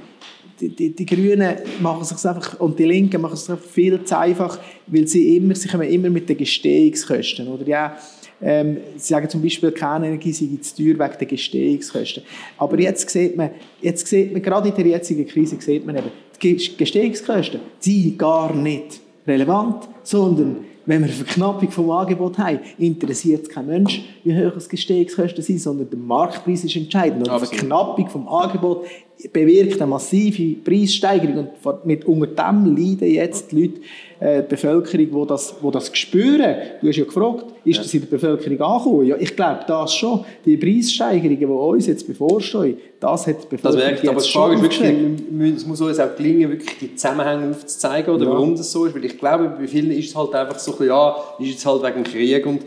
Die, 0.60 0.70
die, 0.70 0.96
die, 0.96 1.06
Grünen 1.06 1.56
machen 1.80 2.02
es 2.02 2.26
einfach, 2.26 2.60
und 2.60 2.78
die 2.80 2.86
Linken 2.86 3.22
machen 3.22 3.34
es 3.34 3.52
viel 3.72 4.04
zu 4.04 4.18
einfach, 4.18 4.60
weil 4.88 5.08
sie 5.08 5.38
immer, 5.38 5.56
sie 5.56 5.68
kommen 5.68 5.88
immer 5.88 6.10
mit 6.10 6.28
den 6.30 6.38
Gestehungskosten, 6.38 7.48
oder 7.48 7.68
ja, 7.68 7.98
ähm, 8.42 8.78
sie 8.96 9.08
sagen 9.08 9.30
zum 9.30 9.42
Beispiel, 9.42 9.72
Kernenergie 9.72 10.32
sei 10.32 10.48
zu 10.62 10.76
teuer 10.76 11.00
wegen 11.00 11.18
der 11.20 11.28
Gestehungskosten. 11.28 12.24
Aber 12.58 12.80
jetzt 12.80 13.10
sieht 13.10 13.36
man, 13.36 13.50
jetzt 13.82 14.08
sieht 14.08 14.32
man, 14.32 14.42
gerade 14.42 14.70
in 14.70 14.76
der 14.76 14.86
jetzigen 14.86 15.26
Krise 15.26 15.58
sieht 15.60 15.86
man 15.86 15.98
eben, 15.98 16.12
die 16.42 16.56
Gestehungskosten 16.78 17.62
sind 17.80 18.20
gar 18.20 18.54
nicht 18.54 19.00
relevant, 19.26 19.88
sondern 20.04 20.58
wenn 20.86 21.02
wir 21.02 21.08
eine 21.08 21.16
Verknappung 21.16 21.70
vom 21.70 21.92
Angebot 21.92 22.38
haben, 22.38 22.60
interessiert 22.78 23.44
es 23.44 23.50
kein 23.50 23.68
Mensch, 23.68 24.02
wie 24.24 24.34
hoch 24.34 24.54
das 24.54 24.70
Gestehungskosten 24.70 25.44
sind, 25.44 25.60
sondern 25.60 25.90
der 25.90 26.00
Marktpreis 26.00 26.64
ist 26.64 26.76
entscheidend. 26.78 27.28
Und 27.28 27.42
die 27.42 27.46
Verknappung 27.46 28.08
vom 28.08 28.28
Angebot 28.28 28.86
bewirkt 29.34 29.82
eine 29.82 29.90
massive 29.90 30.60
Preissteigerung. 30.64 31.50
Und 31.64 31.86
mit, 31.86 32.06
unter 32.06 32.28
dem 32.28 32.76
leiden 32.76 33.10
jetzt 33.10 33.52
die 33.52 33.62
Leute, 33.62 33.80
äh, 34.20 34.44
die 34.44 34.50
Bevölkerung, 34.50 35.22
die 35.24 35.28
das, 35.28 35.56
die 35.62 35.72
das 35.72 35.98
spüren. 35.98 36.56
Du 36.82 36.88
hast 36.88 36.98
ja 36.98 37.06
gefragt, 37.06 37.46
ist 37.66 37.80
das 37.80 37.94
in 37.94 38.02
der 38.02 38.08
Bevölkerung 38.08 38.62
angekommen? 38.62 39.08
Ja, 39.08 39.16
ich 39.18 39.36
glaube, 39.36 39.62
das 39.68 39.94
schon. 39.94 40.24
Die 40.46 40.58
Preissteigerungen, 40.58 41.40
die 41.40 41.46
uns 41.46 41.88
jetzt 41.88 42.08
bevorstehen, 42.08 42.78
das 43.00 43.28
hat 43.28 43.44
die 43.44 43.56
Bevölkerung 43.56 43.76
das 43.76 43.76
merkt, 43.76 44.08
aber 44.08 44.22
die 44.22 44.30
Frage 44.30 44.56
ist 44.56 44.62
wirklich, 44.62 45.56
es 45.56 45.66
muss 45.66 45.82
uns 45.82 46.00
auch 46.00 46.16
gelingen, 46.16 46.52
wirklich 46.52 46.78
die 46.80 46.96
Zusammenhänge 46.96 47.52
aufzuzeigen, 47.52 48.14
oder 48.14 48.26
ja. 48.26 48.32
warum 48.32 48.56
das 48.56 48.72
so 48.72 48.86
ist. 48.86 48.96
Weil 48.96 49.06
ich 49.06 49.18
glaube, 49.18 49.50
bei 49.50 49.68
vielen 49.68 49.92
ist 49.92 50.10
es 50.10 50.16
halt 50.16 50.34
einfach 50.34 50.60
so, 50.60 50.76
ja, 50.84 51.16
ist 51.40 51.50
jetzt 51.50 51.66
halt 51.66 51.84
wegen 51.84 52.04
Krieg 52.04 52.46
und 52.46 52.62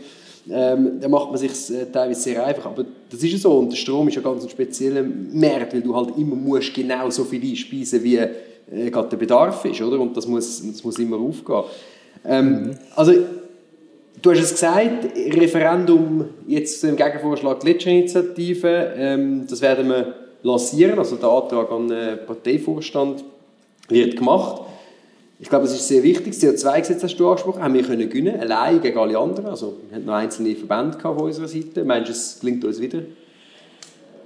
ähm, 0.49 0.99
da 0.99 1.07
macht 1.07 1.29
man 1.29 1.37
sich 1.37 1.51
äh, 1.69 1.85
teilweise 1.91 2.21
sehr 2.21 2.45
einfach. 2.45 2.65
Aber 2.65 2.85
das 3.09 3.21
ist 3.21 3.31
ja 3.31 3.37
so. 3.37 3.59
Und 3.59 3.69
der 3.69 3.77
Strom 3.77 4.07
ist 4.07 4.15
ja 4.15 4.21
ganz 4.21 4.43
ein 4.43 4.49
spezieller 4.49 5.03
Markt, 5.03 5.73
weil 5.73 5.81
du 5.81 5.95
halt 5.95 6.17
immer 6.17 6.35
musst 6.35 6.73
genau 6.73 7.09
so 7.09 7.23
viel 7.23 7.43
einspeisen 7.43 8.03
wie 8.03 8.17
äh, 8.17 8.89
gerade 8.89 9.09
der 9.09 9.17
Bedarf 9.17 9.65
ist, 9.65 9.81
oder? 9.81 9.99
Und 9.99 10.15
das 10.17 10.27
muss, 10.27 10.63
das 10.65 10.83
muss 10.83 10.97
immer 10.97 11.17
aufgehen. 11.17 11.63
Ähm, 12.25 12.45
mhm. 12.45 12.77
Also, 12.95 13.13
du 14.21 14.31
hast 14.31 14.39
es 14.39 14.51
gesagt, 14.51 15.05
Referendum 15.15 16.25
jetzt 16.47 16.83
im 16.83 16.95
Gegenvorschlag 16.95 17.59
Gletscherinitiative, 17.59 18.93
ähm, 18.95 19.45
das 19.49 19.61
werden 19.61 19.89
wir 19.89 20.15
lancieren, 20.43 20.97
also 20.97 21.15
der 21.17 21.29
Antrag 21.29 21.71
an 21.71 21.87
den 21.87 22.25
Parteivorstand 22.25 23.23
wird 23.89 24.15
gemacht. 24.15 24.61
Ich 25.41 25.49
glaube, 25.49 25.65
es 25.65 25.73
ist 25.73 25.87
sehr 25.87 26.03
wichtig. 26.03 26.39
Das 26.39 26.43
CO2-Gesetz 26.43 27.01
hast 27.01 27.17
du 27.17 27.27
angesprochen, 27.27 27.63
haben 27.63 27.73
wir 27.73 27.81
können 27.81 28.07
gewinnen, 28.07 28.39
allein 28.39 28.79
gegen 28.79 28.97
alle 28.99 29.17
anderen. 29.17 29.47
Also, 29.47 29.75
wir 29.89 29.95
hatten 29.95 30.05
noch 30.05 30.13
einzelne 30.13 30.55
Verbände 30.55 30.99
von 30.99 31.17
unserer 31.17 31.47
Seite. 31.47 31.83
Meinst 31.83 32.09
du, 32.09 32.13
es 32.13 32.39
gelingt 32.39 32.63
uns 32.63 32.79
wieder? 32.79 32.99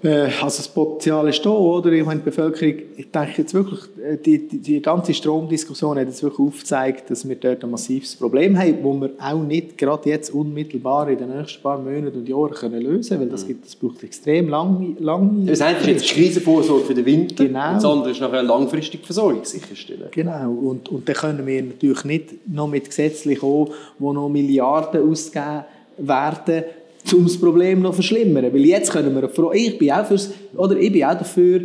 Äh, 0.03 0.29
also 0.41 0.57
das 0.57 0.67
Potenzial 0.67 1.27
ist 1.29 1.45
da, 1.45 1.49
oder? 1.49 1.91
Ich 1.91 2.05
meine, 2.05 2.19
die 2.19 2.25
Bevölkerung, 2.25 2.75
ich 2.95 3.11
denke 3.11 3.33
jetzt 3.37 3.53
wirklich, 3.53 3.79
äh, 4.03 4.17
die, 4.17 4.47
die, 4.47 4.59
die 4.59 4.81
ganze 4.81 5.13
Stromdiskussion 5.13 5.97
hat 5.97 6.07
jetzt 6.07 6.21
wirklich 6.21 6.47
aufgezeigt, 6.47 7.09
dass 7.09 7.27
wir 7.27 7.35
dort 7.35 7.63
ein 7.63 7.71
massives 7.71 8.15
Problem 8.15 8.57
haben, 8.57 8.77
das 8.83 9.01
wir 9.01 9.11
auch 9.19 9.43
nicht 9.43 9.77
gerade 9.77 10.09
jetzt 10.09 10.29
unmittelbar 10.31 11.09
in 11.09 11.17
den 11.17 11.35
nächsten 11.35 11.61
paar 11.61 11.79
Monaten 11.79 12.17
und 12.17 12.29
Jahren 12.29 12.53
können 12.53 12.81
lösen 12.81 13.19
weil 13.19 13.29
das, 13.29 13.43
mhm. 13.43 13.47
gibt, 13.47 13.65
das 13.65 13.75
braucht 13.75 14.03
extrem 14.03 14.49
lange, 14.49 14.95
lange 14.99 15.45
Das 15.45 15.61
eine 15.61 15.77
ist 15.77 15.87
jetzt 15.87 16.07
Krisenvorsorge 16.07 16.85
für 16.85 16.93
den 16.93 17.05
Winter 17.05 17.45
genau. 17.45 17.67
und 17.67 17.75
das 17.75 17.85
andere 17.85 18.11
ist 18.11 18.21
nachher 18.21 18.39
eine 18.39 18.47
langfristige 18.47 19.03
Versorgung 19.03 19.45
sicherstellen. 19.45 20.09
Genau, 20.11 20.51
und, 20.51 20.89
und 20.89 21.07
dann 21.07 21.15
können 21.15 21.45
wir 21.45 21.63
natürlich 21.63 22.03
nicht 22.03 22.47
noch 22.47 22.67
mit 22.67 22.85
gesetzlich 22.85 23.41
auch, 23.41 23.69
wo 23.99 24.13
noch 24.13 24.29
Milliarden 24.29 25.09
ausgegeben 25.09 25.65
werden, 25.97 26.63
um 27.13 27.23
das 27.23 27.37
Problem 27.37 27.81
noch 27.81 27.93
verschlimmern. 27.93 28.53
Weil 28.53 28.65
jetzt 28.65 28.91
können 28.91 29.13
wir 29.13 29.21
ich 29.53 29.77
bin 29.77 29.91
auch, 29.91 30.05
fürs, 30.05 30.31
oder 30.55 30.77
ich 30.77 30.91
bin 30.91 31.03
auch 31.03 31.17
dafür, 31.17 31.61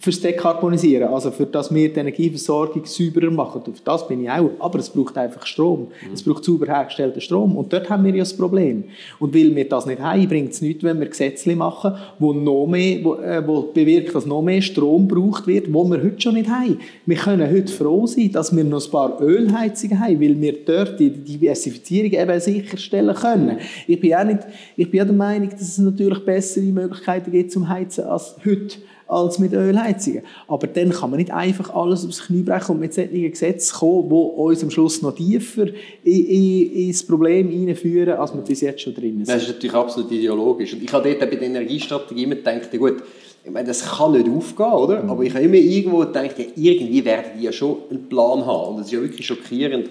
fürs 0.00 0.20
Dekarbonisieren, 0.20 1.08
also 1.08 1.30
für 1.30 1.46
das 1.46 1.74
wir 1.74 1.92
die 1.92 1.98
Energieversorgung 1.98 2.84
sauberer 2.84 3.30
machen. 3.30 3.62
Auf 3.62 3.80
das 3.84 4.06
bin 4.06 4.22
ich 4.22 4.30
auch. 4.30 4.50
Aber 4.58 4.78
es 4.78 4.88
braucht 4.90 5.16
einfach 5.18 5.44
Strom. 5.44 5.80
Mhm. 5.80 6.12
Es 6.14 6.22
braucht 6.22 6.44
sauber 6.44 6.66
hergestellten 6.66 7.20
Strom. 7.20 7.56
Und 7.56 7.72
dort 7.72 7.90
haben 7.90 8.04
wir 8.04 8.12
ja 8.12 8.20
das 8.20 8.36
Problem. 8.36 8.84
Und 9.18 9.34
weil 9.34 9.54
wir 9.54 9.68
das 9.68 9.86
nicht 9.86 10.00
haben, 10.00 10.28
bringt 10.28 10.52
es 10.52 10.60
nichts, 10.60 10.84
wenn 10.84 11.00
wir 11.00 11.08
Gesetze 11.08 11.54
machen, 11.56 11.94
wo 12.18 12.32
noch 12.32 12.66
mehr, 12.66 13.02
wo, 13.02 13.14
äh, 13.16 13.46
wo 13.46 13.62
bewirkt, 13.62 14.14
dass 14.14 14.26
noch 14.26 14.42
mehr 14.42 14.62
Strom 14.62 15.08
gebraucht 15.08 15.46
wird, 15.46 15.72
wo 15.72 15.84
wir 15.84 16.02
heute 16.02 16.20
schon 16.20 16.34
nicht 16.34 16.48
haben. 16.48 16.78
Wir 17.04 17.16
können 17.16 17.50
heute 17.50 17.72
froh 17.72 18.06
sein, 18.06 18.30
dass 18.32 18.54
wir 18.54 18.64
noch 18.64 18.84
ein 18.84 18.90
paar 18.90 19.20
Ölheizungen 19.20 19.98
haben, 19.98 20.20
weil 20.20 20.40
wir 20.40 20.64
dort 20.64 21.00
die 21.00 21.10
Diversifizierung 21.10 22.12
eben 22.12 22.40
sicherstellen 22.40 23.14
können. 23.14 23.58
Ich 23.86 24.00
bin 24.00 24.14
auch, 24.14 24.24
nicht, 24.24 24.40
ich 24.76 24.90
bin 24.90 25.00
auch 25.00 25.06
der 25.06 25.14
Meinung, 25.14 25.50
dass 25.50 25.62
es 25.62 25.78
natürlich 25.78 26.24
bessere 26.24 26.64
Möglichkeiten 26.66 27.32
gibt 27.32 27.50
zum 27.50 27.68
Heizen 27.68 28.04
als 28.04 28.36
heute 28.44 28.76
als 29.08 29.38
mit 29.38 29.52
Ölheizungen. 29.52 30.22
Aber 30.46 30.66
dann 30.66 30.90
kann 30.90 31.10
man 31.10 31.18
nicht 31.18 31.32
einfach 31.32 31.74
alles 31.74 32.04
aufs 32.06 32.26
Knie 32.26 32.42
brechen 32.42 32.72
und 32.72 32.80
mit 32.80 32.94
solchen 32.94 33.30
Gesetzen 33.30 33.74
kommen, 33.74 34.08
die 34.08 34.14
uns 34.14 34.62
am 34.62 34.70
Schluss 34.70 35.02
noch 35.02 35.14
tiefer 35.14 35.66
in, 36.04 36.26
in, 36.26 36.72
ins 36.88 37.04
Problem 37.04 37.48
hineinführen, 37.48 38.14
als 38.14 38.34
wir 38.34 38.42
bis 38.42 38.60
jetzt 38.60 38.82
schon 38.82 38.94
drin 38.94 39.24
sind. 39.24 39.28
Das 39.28 39.42
ist 39.42 39.48
natürlich 39.48 39.74
absolut 39.74 40.12
ideologisch. 40.12 40.74
Und 40.74 40.82
ich 40.82 40.92
habe 40.92 41.08
dort 41.08 41.30
bei 41.30 41.36
der 41.36 41.42
Energiestrategie 41.42 42.24
immer 42.24 42.36
gedacht, 42.36 42.70
gut, 42.78 43.02
ich 43.44 43.50
meine, 43.50 43.68
das 43.68 43.82
kann 43.82 44.12
nicht 44.12 44.28
aufgehen, 44.28 44.72
oder? 44.72 45.02
Mhm. 45.02 45.10
Aber 45.10 45.22
ich 45.22 45.32
habe 45.32 45.44
immer 45.44 45.54
irgendwo 45.54 45.98
gedacht, 45.98 46.38
ja, 46.38 46.44
irgendwie 46.54 47.04
werden 47.04 47.32
die 47.38 47.44
ja 47.44 47.52
schon 47.52 47.78
einen 47.90 48.08
Plan 48.08 48.44
haben. 48.44 48.74
Und 48.74 48.80
es 48.80 48.86
ist 48.86 48.92
ja 48.92 49.00
wirklich 49.00 49.26
schockierend, 49.26 49.88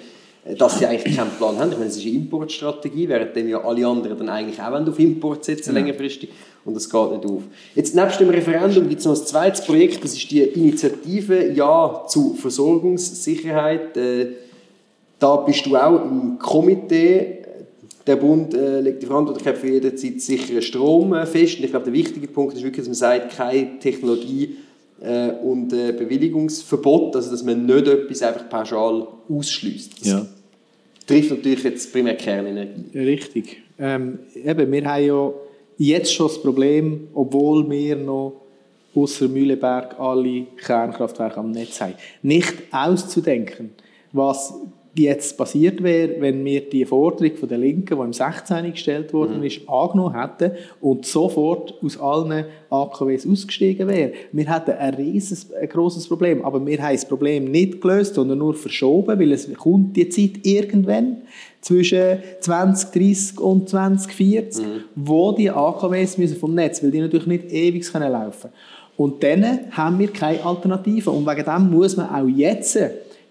dass 0.56 0.80
sie 0.80 0.86
eigentlich 0.86 1.16
keinen 1.16 1.32
Plan 1.32 1.58
haben. 1.58 1.72
Ich 1.72 1.78
meine, 1.78 1.90
es 1.90 1.98
ist 1.98 2.06
eine 2.06 2.16
Importstrategie, 2.16 3.10
während 3.10 3.36
ja 3.36 3.64
alle 3.64 3.86
anderen 3.86 4.18
dann 4.18 4.30
eigentlich 4.30 4.62
auch 4.62 4.72
auf 4.72 5.00
Import 5.00 5.44
setzen, 5.44 5.76
ja. 5.76 5.82
längerfristig. 5.82 6.30
Und 6.64 6.76
das 6.76 6.90
geht 6.90 7.12
nicht 7.12 7.26
auf. 7.26 7.44
Jetzt, 7.76 7.96
nebst 7.96 8.20
dem 8.20 8.30
Referendum 8.30 8.88
gibt 8.88 9.00
es 9.00 9.06
noch 9.06 9.18
ein 9.18 9.26
zweites 9.26 9.66
Projekt, 9.66 10.04
das 10.04 10.14
ist 10.14 10.30
die 10.30 10.42
Initiative 10.42 11.52
Ja 11.54 12.04
zu 12.08 12.34
Versorgungssicherheit. 12.36 13.96
Äh, 13.98 14.28
da 15.20 15.38
bist 15.38 15.66
du 15.66 15.76
auch 15.76 16.04
im 16.04 16.38
Komitee. 16.38 17.40
Der 18.06 18.16
Bund 18.16 18.54
äh, 18.54 18.80
legt 18.82 19.02
die 19.02 19.06
Verantwortlichkeit 19.06 19.58
für 19.58 19.68
jederzeit 19.68 20.22
sicheren 20.22 20.62
Strom 20.62 21.14
äh, 21.14 21.26
fest. 21.26 21.58
Und 21.58 21.66
ich 21.66 21.72
glaube, 21.72 21.86
der 21.86 21.94
wichtige 21.94 22.28
Punkt 22.28 22.56
ist 22.56 22.64
wirklich, 22.64 22.86
dass 22.86 22.88
man 22.88 22.96
sagt, 22.96 23.36
keine 23.36 23.80
Technologie 23.80 24.58
äh, 25.02 25.32
und 25.44 25.74
äh, 25.74 25.92
Bewilligungsverbot, 25.92 27.16
also 27.16 27.32
dass 27.32 27.44
man 27.44 27.66
nicht 27.66 27.88
etwas 27.88 28.22
einfach 28.22 28.50
pauschal 28.50 29.08
ausschließt. 29.30 30.06
Ja. 30.06 30.26
Trifft 31.08 31.32
natürlich 31.32 31.64
jetzt 31.64 31.92
primär 31.92 32.16
Kernenergie. 32.16 32.98
Richtig. 32.98 33.58
Ähm, 33.80 34.20
eben, 34.36 34.72
wir 34.72 34.86
haben 34.86 35.06
ja 35.06 35.34
jetzt 35.78 36.14
schon 36.14 36.28
das 36.28 36.42
Problem, 36.42 37.08
obwohl 37.14 37.70
wir 37.70 37.96
noch 37.96 38.42
außer 38.94 39.28
Mühleberg 39.28 40.00
alle 40.00 40.46
Kernkraftwerke 40.58 41.38
am 41.38 41.52
Netz 41.52 41.80
haben. 41.80 41.94
Nicht 42.22 42.54
auszudenken, 42.72 43.72
was 44.12 44.54
jetzt 45.00 45.38
passiert 45.38 45.82
wäre, 45.84 46.20
wenn 46.20 46.44
wir 46.44 46.70
die 46.70 46.86
Forderung 46.86 47.36
von 47.36 47.50
der 47.50 47.58
Linken, 47.58 47.98
die 47.98 48.04
im 48.04 48.14
16. 48.14 48.72
gestellt 48.72 49.14
worden 49.14 49.40
mhm. 49.40 49.44
ist, 49.44 49.62
angenommen 49.68 50.20
hätten 50.20 50.52
und 50.82 51.06
sofort 51.06 51.74
aus 51.84 52.00
allen 52.00 52.46
AKWs 52.70 53.28
ausgestiegen 53.28 53.88
wären. 53.88 54.12
Wir 54.32 54.54
hätten 54.54 54.72
ein 54.72 54.94
riesiges, 54.94 55.52
ein 55.54 55.70
grosses 55.70 56.08
Problem, 56.08 56.44
aber 56.44 56.66
wir 56.66 56.82
haben 56.82 56.96
das 56.96 57.08
Problem 57.08 57.46
nicht 57.46 57.82
gelöst, 57.82 58.16
sondern 58.16 58.40
nur 58.40 58.54
verschoben, 58.54 59.20
weil 59.20 59.32
es 59.32 59.52
kommt 59.54 59.96
die 59.96 60.10
Zeit 60.10 60.46
irgendwann 60.46 61.18
zwischen 61.62 62.20
2030 62.40 63.40
und 63.40 63.70
2040, 63.70 64.66
mhm. 64.66 64.70
wo 64.96 65.32
die 65.32 65.50
AKWs 65.50 66.18
müssen 66.18 66.38
vom 66.38 66.54
Netz, 66.56 66.84
weil 66.84 66.92
die 66.92 67.02
natürlich 67.02 67.28
nicht 67.28 67.52
ewig 67.52 67.92
laufen 67.94 68.42
können. 68.42 68.54
Und 68.98 69.22
dann 69.22 69.60
haben 69.72 70.00
wir 70.00 70.08
keine 70.08 70.44
Alternative. 70.44 71.12
Und 71.12 71.28
wegen 71.28 71.46
dem 71.46 71.70
muss 71.70 71.96
man 71.96 72.10
auch 72.10 72.28
jetzt 72.28 72.78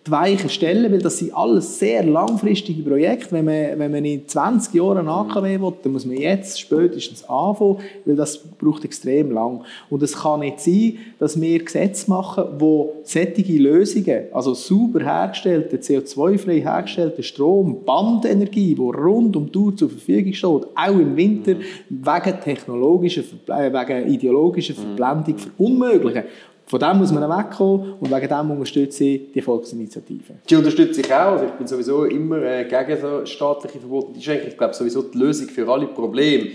die 0.06 0.10
Weichen 0.10 0.48
stellen, 0.48 0.92
weil 0.92 1.00
das 1.00 1.18
sind 1.18 1.34
alles 1.34 1.78
sehr 1.78 2.04
langfristige 2.04 2.82
Projekte. 2.82 3.32
Wenn 3.32 3.44
man, 3.44 3.78
wenn 3.78 3.90
man 3.90 4.04
in 4.04 4.26
20 4.26 4.74
Jahren 4.74 4.98
ein 4.98 5.08
AKW 5.08 5.60
will, 5.60 5.72
dann 5.82 5.92
muss 5.92 6.06
man 6.06 6.16
jetzt 6.16 6.60
spätestens 6.60 7.24
anfangen, 7.28 7.78
weil 8.04 8.16
das 8.16 8.38
braucht 8.38 8.84
extrem 8.84 9.32
lang. 9.32 9.64
Und 9.90 10.02
es 10.02 10.16
kann 10.16 10.40
nicht 10.40 10.60
sein, 10.60 10.98
dass 11.18 11.40
wir 11.40 11.64
Gesetze 11.64 12.08
machen, 12.08 12.44
wo 12.58 12.94
sättige 13.02 13.58
Lösungen, 13.58 14.24
also 14.32 14.54
sauber 14.54 15.00
hergestellte, 15.00 15.76
CO2-frei 15.76 16.60
hergestellte 16.60 17.22
Strom, 17.22 17.84
Bandenergie, 17.84 18.74
die 18.74 18.80
rund 18.80 19.36
um 19.36 19.50
die 19.50 19.58
Uhr 19.58 19.76
zur 19.76 19.90
Verfügung 19.90 20.32
steht, 20.32 20.66
auch 20.74 20.98
im 20.98 21.16
Winter, 21.16 21.56
wegen 21.88 22.40
technologischer, 22.40 23.22
äh, 23.48 23.72
wegen 23.72 24.08
ideologischer 24.08 24.74
Verblendung 24.74 25.38
verunmöglichen. 25.38 26.24
Von 26.68 26.80
dem 26.80 26.98
muss 26.98 27.12
man 27.12 27.22
wegkommen 27.30 27.94
und 28.00 28.10
wegen 28.10 28.28
dem 28.28 28.50
unterstütze 28.50 29.04
ich 29.04 29.32
die 29.32 29.40
Volksinitiative. 29.40 30.34
Die 30.50 30.56
unterstütze 30.56 31.00
ich 31.00 31.14
auch. 31.14 31.32
Also 31.32 31.44
ich 31.44 31.52
bin 31.52 31.66
sowieso 31.68 32.04
immer 32.04 32.42
äh, 32.42 32.64
gegen 32.64 33.00
so 33.00 33.24
staatliche 33.24 33.78
Verbote. 33.78 34.18
Ich 34.18 34.56
glaube, 34.58 34.74
sowieso 34.74 35.02
die 35.02 35.16
Lösung 35.16 35.46
für 35.48 35.68
alle 35.68 35.86
Probleme 35.86 36.48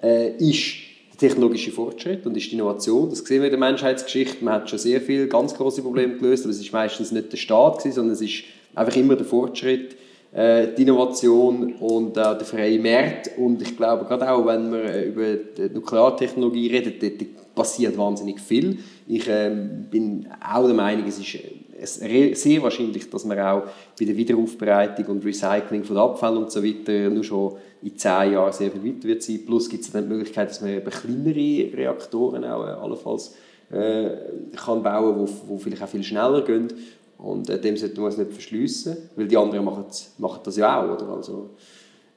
äh, 0.00 0.36
ist 0.36 0.74
der 1.12 1.28
technologische 1.28 1.72
Fortschritt 1.72 2.24
und 2.26 2.36
ist 2.36 2.48
die 2.48 2.54
Innovation. 2.54 3.10
Das 3.10 3.18
sehen 3.18 3.42
wir 3.42 3.46
in 3.46 3.50
der 3.50 3.58
Menschheitsgeschichte. 3.58 4.44
Man 4.44 4.54
hat 4.54 4.70
schon 4.70 4.78
sehr 4.78 5.00
viele 5.00 5.26
ganz 5.26 5.52
große 5.52 5.82
Probleme 5.82 6.16
gelöst, 6.16 6.44
aber 6.44 6.52
es 6.52 6.60
ist 6.60 6.72
meistens 6.72 7.10
nicht 7.10 7.32
der 7.32 7.36
Staat 7.36 7.78
gewesen, 7.78 7.96
sondern 7.96 8.14
es 8.14 8.20
ist 8.20 8.44
einfach 8.72 8.94
immer 8.94 9.16
der 9.16 9.26
Fortschritt, 9.26 9.96
äh, 10.32 10.68
die 10.76 10.82
Innovation 10.82 11.72
und 11.80 12.16
äh, 12.16 12.20
der 12.20 12.44
freie 12.44 12.78
Markt. 12.78 13.32
Und 13.36 13.62
ich 13.62 13.76
glaube, 13.76 14.04
gerade 14.04 14.30
auch, 14.30 14.46
wenn 14.46 14.70
man 14.70 14.80
äh, 14.80 15.06
über 15.06 15.34
die 15.34 15.74
Nukleartechnologie 15.74 16.98
dort 17.00 17.54
passiert 17.56 17.98
wahnsinnig 17.98 18.38
viel. 18.38 18.78
Ich 19.06 19.28
ähm, 19.28 19.86
bin 19.90 20.26
auch 20.42 20.66
der 20.66 20.74
Meinung, 20.74 21.06
es 21.06 21.18
ist 21.18 22.40
sehr 22.40 22.62
wahrscheinlich, 22.62 23.08
dass 23.08 23.24
man 23.24 23.38
auch 23.38 23.62
bei 23.98 24.04
der 24.04 24.16
Wiederaufbereitung 24.16 25.06
und 25.06 25.24
Recycling 25.24 25.84
von 25.84 25.96
Abfällen 25.96 26.38
und 26.38 26.50
so 26.50 26.64
weiter 26.64 27.10
nur 27.10 27.22
schon 27.22 27.56
in 27.82 27.96
zehn 27.96 28.32
Jahren 28.32 28.52
sehr 28.52 28.70
viel 28.70 28.84
weiter 28.84 29.04
wird 29.06 29.22
sein. 29.22 29.40
Plus 29.46 29.68
gibt 29.68 29.84
es 29.84 29.92
dann 29.92 30.04
die 30.04 30.08
Möglichkeit, 30.08 30.50
dass 30.50 30.60
man 30.60 30.70
eben 30.70 30.90
kleinere 30.90 31.76
Reaktoren 31.76 32.44
auch 32.44 32.66
äh, 32.66 32.70
allenfalls 32.70 33.34
äh, 33.70 34.10
kann 34.56 34.82
bauen, 34.82 35.18
wo, 35.18 35.28
wo 35.46 35.58
vielleicht 35.58 35.82
auch 35.82 35.88
viel 35.88 36.02
schneller 36.02 36.42
gehen. 36.42 36.72
Und 37.18 37.48
äh, 37.48 37.60
dem 37.60 37.76
sollte 37.76 38.00
man 38.00 38.10
es 38.10 38.18
nicht 38.18 38.32
verschliessen, 38.32 38.96
weil 39.14 39.28
die 39.28 39.36
anderen 39.36 39.64
machen, 39.64 39.84
machen 40.18 40.40
das 40.44 40.56
ja 40.56 40.82
auch. 40.82 40.94
Oder? 40.94 41.08
Also, 41.08 41.50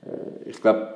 äh, 0.03 0.49
ich 0.49 0.61
glaube, 0.61 0.93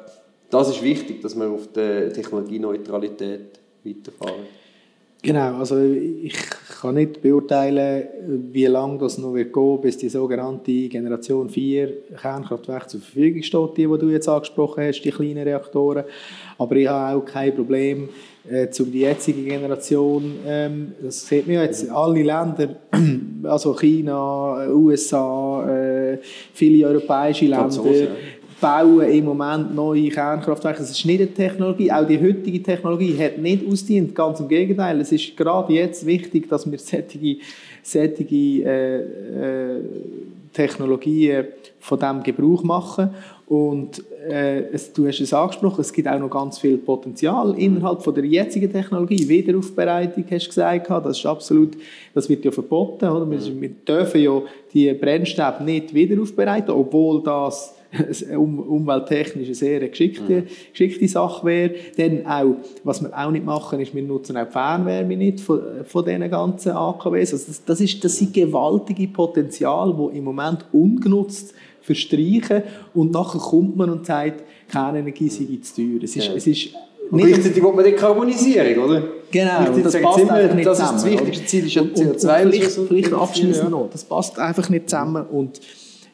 das 0.49 0.69
ist 0.69 0.81
wichtig, 0.83 1.21
dass 1.21 1.35
man 1.35 1.51
auf 1.51 1.71
der 1.73 2.11
Technologieneutralität 2.11 3.59
weiterfahren. 3.83 4.45
Genau, 5.25 5.55
also 5.59 5.79
ich 5.79 6.35
kann 6.81 6.95
nicht 6.95 7.21
beurteilen, 7.21 8.09
wie 8.51 8.65
lange 8.65 8.97
das 8.97 9.17
noch 9.17 9.33
wird 9.33 9.53
gehen, 9.53 9.79
bis 9.79 9.97
die 9.97 10.09
sogenannte 10.09 10.89
Generation 10.89 11.49
4 11.49 11.93
Kernkraftwerke 12.21 12.87
zur 12.87 12.99
Verfügung 12.99 13.41
steht, 13.41 13.77
die, 13.77 13.87
die 13.87 13.97
du 13.99 14.09
jetzt 14.09 14.27
angesprochen 14.27 14.83
hast, 14.83 15.01
die 15.01 15.11
kleinen 15.11 15.43
Reaktoren. 15.43 16.03
Aber 16.57 16.75
ich 16.75 16.89
habe 16.89 17.17
auch 17.17 17.25
kein 17.25 17.55
Problem, 17.55 18.09
äh, 18.49 18.69
zu 18.69 18.83
die 18.83 18.99
jetzige 18.99 19.43
Generation, 19.43 20.39
ähm, 20.45 20.91
das 21.01 21.25
sieht 21.25 21.47
man 21.47 21.55
jetzt, 21.55 21.89
alle 21.89 22.21
Länder, 22.21 22.75
also 23.43 23.73
China, 23.75 24.67
USA, 24.67 25.65
äh, 25.69 26.17
viele 26.53 26.85
europäische 26.85 27.45
Länder, 27.45 27.81
bauen 28.63 29.01
im 29.09 29.25
Moment 29.25 29.75
neue 29.75 30.07
Kernkraftwerke. 30.07 30.79
Das 30.79 30.91
ist 30.91 31.05
nicht 31.05 31.19
eine 31.19 31.33
Technologie. 31.33 31.91
Auch 31.91 32.07
die 32.07 32.17
heutige 32.17 32.63
Technologie 32.63 33.13
hat 33.19 33.37
nicht 33.37 33.67
ausdient. 33.69 34.15
Ganz 34.15 34.39
im 34.39 34.47
Gegenteil. 34.47 35.01
Es 35.01 35.11
ist 35.11 35.35
gerade 35.35 35.73
jetzt 35.73 36.05
wichtig, 36.05 36.47
dass 36.47 36.69
wir 36.71 36.79
solche, 36.79 37.39
solche 37.83 38.23
äh, 38.25 38.99
äh, 39.01 39.79
Technologien 40.53 41.45
von 41.81 41.99
dem 41.99 42.23
Gebrauch 42.23 42.63
machen. 42.63 43.09
Und 43.47 44.01
äh, 44.29 44.61
es, 44.71 44.93
du 44.93 45.07
hast 45.07 45.19
es 45.19 45.33
angesprochen, 45.33 45.81
es 45.81 45.91
gibt 45.91 46.07
auch 46.07 46.17
noch 46.17 46.29
ganz 46.29 46.57
viel 46.57 46.77
Potenzial 46.77 47.53
innerhalb 47.59 48.01
von 48.01 48.15
der 48.15 48.23
jetzigen 48.23 48.71
Technologie. 48.71 49.27
Wiederaufbereitung 49.27 50.23
hast 50.31 50.45
du 50.45 50.47
gesagt, 50.47 50.89
das 50.89 51.17
ist 51.17 51.25
absolut, 51.25 51.73
das 52.13 52.29
wird 52.29 52.45
ja 52.45 52.51
verboten. 52.51 53.09
Oder? 53.09 53.29
Wir, 53.29 53.61
wir 53.61 53.69
dürfen 53.69 54.21
ja 54.21 54.41
die 54.73 54.93
Brennstäbe 54.93 55.65
nicht 55.65 55.93
wiederaufbereiten, 55.93 56.71
obwohl 56.71 57.21
das 57.21 57.75
umwelttechnisch 58.35 59.47
eine 59.47 59.55
sehr 59.55 59.87
geschickte, 59.87 60.41
mhm. 60.41 60.47
geschickte 60.71 61.07
Sache 61.07 61.45
wäre. 61.45 61.75
Dann 61.97 62.25
auch, 62.25 62.55
was 62.83 63.01
wir 63.01 63.11
auch 63.17 63.31
nicht 63.31 63.45
machen, 63.45 63.79
ist, 63.79 63.93
wir 63.93 64.03
nutzen 64.03 64.37
auch 64.37 64.45
die 64.45 64.51
Fernwärme 64.51 65.17
nicht 65.17 65.39
von, 65.39 65.61
von 65.85 66.05
diesen 66.05 66.29
ganzen 66.29 66.71
AKWs. 66.71 67.33
Also 67.33 67.45
das, 67.47 67.63
das, 67.65 67.81
ist, 67.81 68.03
das 68.03 68.17
sind 68.17 68.33
gewaltige 68.33 69.07
Potenzial, 69.07 69.93
die 69.93 70.17
im 70.17 70.23
Moment 70.23 70.65
ungenutzt 70.71 71.53
verstreichen 71.81 72.63
und 72.93 73.11
nachher 73.11 73.39
kommt 73.39 73.75
man 73.75 73.89
und 73.89 74.05
sagt, 74.05 74.43
Kernenergie 74.71 75.29
sei 75.29 75.45
zu 75.61 75.75
teuer. 75.75 76.03
Es 76.03 76.15
ist, 76.15 76.27
ja. 76.27 76.33
es 76.33 76.47
ist 76.47 76.69
und 77.11 77.19
gleichzeitig 77.19 77.61
will 77.61 77.73
man 77.73 77.83
Dekarbonisierung, 77.83 78.85
oder? 78.85 79.03
Genau, 79.29 79.71
und 79.71 79.85
das 79.85 80.01
passt 80.01 80.19
immer, 80.19 80.33
einfach 80.33 80.55
nicht 80.55 80.65
das 80.65 80.77
zusammen. 80.77 80.95
Das 80.95 81.03
ist 81.03 81.13
das 81.13 81.19
wichtigste 81.19 81.45
Ziel, 81.45 81.65
ist 81.65 81.73
ja 81.75 81.81
CO2. 81.81 82.49
vielleicht, 82.49 82.71
vielleicht 82.71 83.13
abschließend 83.13 83.69
noch, 83.69 83.89
das 83.91 84.03
passt 84.03 84.39
einfach 84.39 84.69
nicht 84.69 84.89
zusammen 84.89 85.25
und 85.25 85.59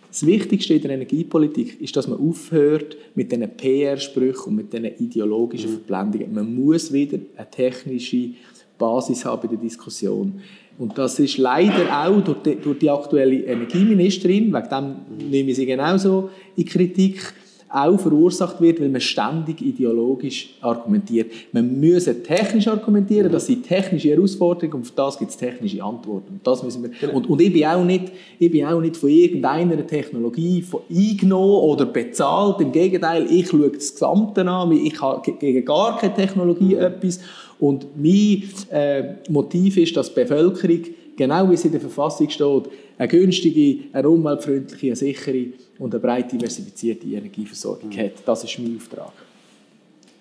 das 0.09 0.25
Wichtigste 0.25 0.73
in 0.73 0.81
der 0.81 0.91
Energiepolitik 0.91 1.79
ist, 1.79 1.95
dass 1.95 2.07
man 2.07 2.19
aufhört 2.19 2.97
mit 3.15 3.31
diesen 3.31 3.49
PR-Sprüchen 3.55 4.47
und 4.47 4.55
mit 4.55 4.73
diesen 4.73 4.85
ideologischen 4.85 5.71
mhm. 5.71 5.73
Verblendungen. 5.75 6.33
Man 6.33 6.55
muss 6.55 6.91
wieder 6.91 7.19
eine 7.37 7.49
technische 7.49 8.31
Basis 8.77 9.23
haben 9.25 9.43
in 9.43 9.49
der 9.49 9.59
Diskussion. 9.59 10.41
Und 10.79 10.97
das 10.97 11.19
ist 11.19 11.37
leider 11.37 12.07
auch 12.07 12.21
durch 12.21 12.41
die, 12.41 12.55
durch 12.55 12.79
die 12.79 12.89
aktuelle 12.89 13.43
Energieministerin, 13.43 14.51
wegen 14.51 14.69
dem 14.69 15.29
nehme 15.29 15.51
ich 15.51 15.57
sie 15.57 15.65
genauso 15.65 16.29
in 16.55 16.65
Kritik, 16.65 17.33
auch 17.69 17.99
verursacht 17.99 18.59
wird, 18.61 18.81
weil 18.81 18.89
man 18.89 19.01
ständig 19.01 19.61
ideologisch 19.61 20.55
argumentiert. 20.61 21.31
Man 21.51 21.79
muss 21.79 22.05
technisch 22.05 22.67
argumentieren, 22.67 23.31
das 23.31 23.45
sind 23.45 23.67
technische 23.67 24.09
Herausforderungen 24.09 24.73
und 24.75 24.81
auf 24.81 24.91
das 24.95 25.19
gibt 25.19 25.31
es 25.31 25.37
technische 25.37 25.83
Antworten. 25.83 26.33
Und, 26.33 26.47
das 26.47 26.63
müssen 26.63 26.83
wir, 26.83 26.89
genau. 26.89 27.13
und, 27.13 27.29
und 27.29 27.41
ich, 27.41 27.53
bin 27.53 27.65
auch 27.65 27.83
nicht, 27.83 28.11
ich 28.39 28.51
bin 28.51 28.65
auch 28.65 28.81
nicht 28.81 28.97
von 28.97 29.09
irgendeiner 29.09 29.85
Technologie 29.85 30.61
von 30.61 30.81
eingenommen 30.89 31.63
oder 31.63 31.85
bezahlt. 31.85 32.59
Im 32.61 32.71
Gegenteil, 32.71 33.27
ich 33.29 33.47
schaue 33.47 33.69
das 33.69 33.93
Gesamte 33.93 34.47
an, 34.47 34.71
ich 34.71 34.99
habe 34.99 35.31
gegen 35.33 35.63
gar 35.63 35.97
keine 35.97 36.15
Technologie 36.15 36.75
mhm. 36.75 36.81
etwas. 36.81 37.19
Und 37.59 37.87
mein 37.95 38.43
äh, 38.71 39.15
Motiv 39.29 39.77
ist, 39.77 39.95
dass 39.95 40.13
die 40.13 40.21
Bevölkerung, 40.21 40.81
genau 41.19 41.49
wie 41.49 41.53
es 41.53 41.65
in 41.65 41.73
der 41.73 41.81
Verfassung 41.81 42.29
steht, 42.29 42.69
eine 42.97 43.07
günstige, 43.07 43.83
eine 43.91 44.09
umweltfreundliche, 44.09 44.87
eine 44.87 44.95
sichere 44.95 45.47
und 45.77 45.93
eine 45.93 46.01
breit 46.01 46.31
diversifizierte 46.31 47.07
Energieversorgung 47.07 47.91
hat. 47.97 48.13
Das 48.25 48.43
ist 48.45 48.57
mein 48.57 48.77
Auftrag. 48.77 49.11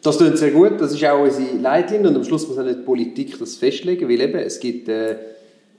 Das 0.02 0.18
klingt 0.18 0.38
sehr 0.38 0.50
gut, 0.50 0.80
das 0.80 0.92
ist 0.92 1.04
auch 1.04 1.22
unsere 1.22 1.56
Leitlinie 1.56 2.08
und 2.08 2.16
am 2.16 2.24
Schluss 2.24 2.46
muss 2.48 2.58
auch 2.58 2.64
nicht 2.64 2.80
die 2.80 2.84
Politik 2.84 3.38
das 3.38 3.56
festlegen, 3.56 4.08
weil 4.08 4.20
eben, 4.20 4.38
es 4.38 4.58
gibt 4.58 4.88
äh, 4.88 5.16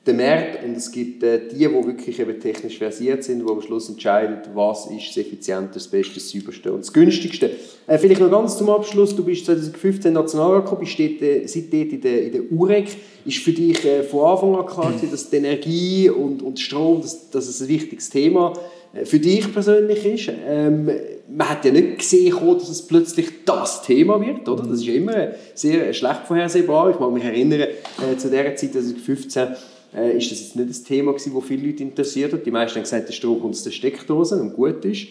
den 0.07 0.17
Markt 0.17 0.63
und 0.63 0.77
es 0.77 0.91
gibt 0.91 1.23
äh, 1.23 1.47
die, 1.49 1.57
die 1.57 1.71
wirklich 1.71 2.19
eben 2.19 2.39
technisch 2.39 2.77
versiert 2.77 3.23
sind, 3.23 3.45
die 3.45 3.51
am 3.51 3.61
Schluss 3.61 3.89
entscheiden, 3.89 4.37
was 4.53 4.85
ist 4.87 5.09
das 5.09 5.17
effizienteste, 5.17 5.73
das 5.79 5.87
beste, 5.87 6.13
das 6.15 6.29
sauberste 6.29 6.71
und 6.71 6.79
das 6.79 6.93
günstigste. 6.93 7.51
Äh, 7.85 7.97
vielleicht 7.97 8.21
noch 8.21 8.31
ganz 8.31 8.57
zum 8.57 8.69
Abschluss, 8.69 9.15
du 9.15 9.23
bist 9.23 9.45
2015 9.45 10.13
Nationalrat 10.13 10.63
gekommen, 10.63 10.81
bist 10.81 10.97
dort, 10.99 11.21
äh, 11.21 11.45
seitdem 11.47 11.89
in 11.89 12.01
der, 12.01 12.23
in 12.23 12.31
der 12.31 12.51
UREC. 12.51 12.87
Ist 13.25 13.39
für 13.39 13.51
dich 13.51 13.83
äh, 13.85 14.03
von 14.03 14.25
Anfang 14.25 14.55
an 14.55 14.65
klar, 14.65 14.93
dass 15.11 15.29
die 15.29 15.35
Energie 15.35 16.09
und, 16.09 16.41
und 16.41 16.59
Strom, 16.59 17.01
dass, 17.01 17.29
dass 17.29 17.47
es 17.47 17.61
ein 17.61 17.67
wichtiges 17.67 18.09
Thema? 18.09 18.53
Äh, 18.93 19.05
für 19.05 19.19
dich 19.19 19.51
persönlich 19.51 20.05
ist. 20.05 20.31
Ähm, 20.47 20.89
man 21.27 21.49
hat 21.49 21.65
ja 21.65 21.71
nicht 21.71 21.99
gesehen, 21.99 22.35
dass 22.53 22.69
es 22.69 22.87
plötzlich 22.87 23.27
das 23.45 23.83
Thema 23.83 24.19
wird. 24.19 24.47
Oder? 24.47 24.63
Das 24.63 24.79
ist 24.79 24.87
immer 24.87 25.29
sehr 25.53 25.93
schlecht 25.93 26.21
vorhersehbar. 26.25 26.89
Ich 26.89 26.99
mag 26.99 27.11
mich 27.11 27.23
erinnern, 27.23 27.61
äh, 27.61 28.17
zu 28.17 28.29
dieser 28.29 28.55
Zeit, 28.55 28.71
2015, 28.71 29.47
äh, 29.95 30.17
ist 30.17 30.31
das 30.31 30.39
jetzt 30.39 30.55
nicht 30.55 30.69
das 30.69 30.83
Thema 30.83 31.11
gewesen, 31.11 31.33
das 31.33 31.43
viele 31.43 31.67
Leute 31.67 31.83
interessiert 31.83 32.33
hat. 32.33 32.45
Die 32.45 32.51
meisten 32.51 32.75
haben 32.75 32.83
gesagt, 32.83 33.07
der 33.07 33.13
Strom 33.13 33.39
kommt 33.39 33.53
aus 33.53 33.63
der 33.63 33.71
Steckdose 33.71 34.39
und 34.41 34.53
gut 34.53 34.83
ist. 34.85 35.07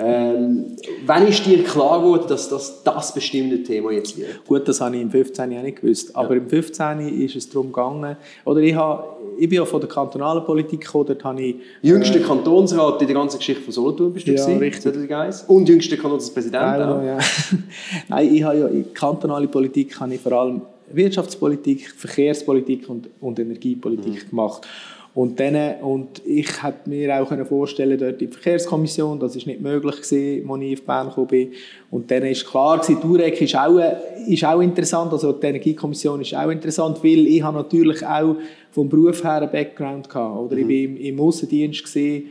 Ähm, 0.00 0.76
wann 1.06 1.26
ist 1.26 1.44
dir 1.44 1.64
klar 1.64 2.00
geworden, 2.00 2.24
dass 2.28 2.48
das 2.48 2.84
das 2.84 3.12
bestimmte 3.12 3.64
Thema 3.64 3.90
jetzt 3.90 4.16
wird? 4.16 4.46
Gut, 4.46 4.68
das 4.68 4.80
habe 4.80 4.94
ich 4.94 5.02
im 5.02 5.10
15. 5.10 5.58
auch 5.58 5.62
nicht 5.62 5.80
gewusst. 5.80 6.14
Aber 6.14 6.34
ja. 6.36 6.40
im 6.40 6.48
15. 6.48 7.20
ist 7.20 7.34
es 7.34 7.48
darum 7.50 7.72
gegangen, 7.72 8.16
oder 8.44 8.60
ich, 8.60 8.76
habe, 8.76 9.16
ich 9.36 9.48
bin 9.48 9.56
ja 9.56 9.64
von 9.64 9.80
der 9.80 9.88
kantonalen 9.88 10.44
Politik 10.44 10.82
gekommen, 10.82 11.06
dort 11.08 11.24
habe 11.24 11.42
ich... 11.42 11.56
Jüngster 11.82 12.20
äh, 12.20 12.22
Kantonsrat 12.22 13.00
in 13.00 13.08
der 13.08 13.16
ganzen 13.16 13.38
Geschichte 13.38 13.62
von 13.62 13.72
Solothurn 13.72 14.12
bist 14.12 14.28
du 14.28 14.32
ja, 14.32 14.44
gewesen, 14.44 14.58
richtig. 14.60 14.82
2001. 14.82 15.44
Und 15.48 15.68
jüngster 15.68 15.96
Kantonspräsident 15.96 16.62
auch. 16.62 17.02
Ja. 17.02 17.18
Nein, 18.08 18.34
ich 18.34 18.42
habe 18.44 18.58
ja 18.58 18.68
in 18.68 18.94
kantonale 18.94 19.48
Politik 19.48 19.98
habe 19.98 20.14
ich 20.14 20.20
vor 20.20 20.32
allem 20.32 20.62
Wirtschaftspolitik, 20.92 21.90
Verkehrspolitik 21.90 22.88
und, 22.88 23.08
und 23.20 23.38
Energiepolitik 23.38 24.24
mhm. 24.24 24.30
gemacht. 24.30 24.66
Und, 25.14 25.40
dann, 25.40 25.80
und 25.80 26.24
ich 26.24 26.62
hätte 26.62 26.88
mir 26.88 27.20
auch 27.20 27.46
vorstellen 27.46 27.98
dort 27.98 28.20
die 28.20 28.28
Verkehrskommission, 28.28 29.18
das 29.18 29.34
ist 29.34 29.48
nicht 29.48 29.60
möglich 29.60 29.96
gewesen, 29.96 30.48
als 30.48 30.62
ich 30.62 30.78
auf 30.78 30.86
Bern 30.86 31.08
gekommen 31.08 31.26
bin. 31.26 31.52
Und 31.90 32.10
dann 32.10 32.22
ist 32.22 32.46
klar 32.46 32.78
gewesen, 32.78 33.00
Durek 33.00 33.40
ist 33.40 33.56
auch, 33.56 33.80
ist 34.28 34.44
auch 34.44 34.60
interessant, 34.60 35.12
also 35.12 35.32
die 35.32 35.46
Energiekommission 35.46 36.20
ist 36.20 36.34
auch 36.34 36.50
interessant, 36.50 37.02
weil 37.02 37.26
ich 37.26 37.42
habe 37.42 37.56
natürlich 37.56 38.06
auch 38.06 38.36
vom 38.70 38.88
Beruf 38.88 39.24
her 39.24 39.42
einen 39.42 39.50
Background 39.50 40.08
gehabt, 40.08 40.38
oder? 40.38 40.56
Mhm. 40.56 40.60
Ich 40.60 40.68
war 40.68 40.84
im, 40.84 40.96
im 40.98 41.20
Aussendienst 41.20 41.82
gesehen 41.82 42.24
äh, 42.24 42.28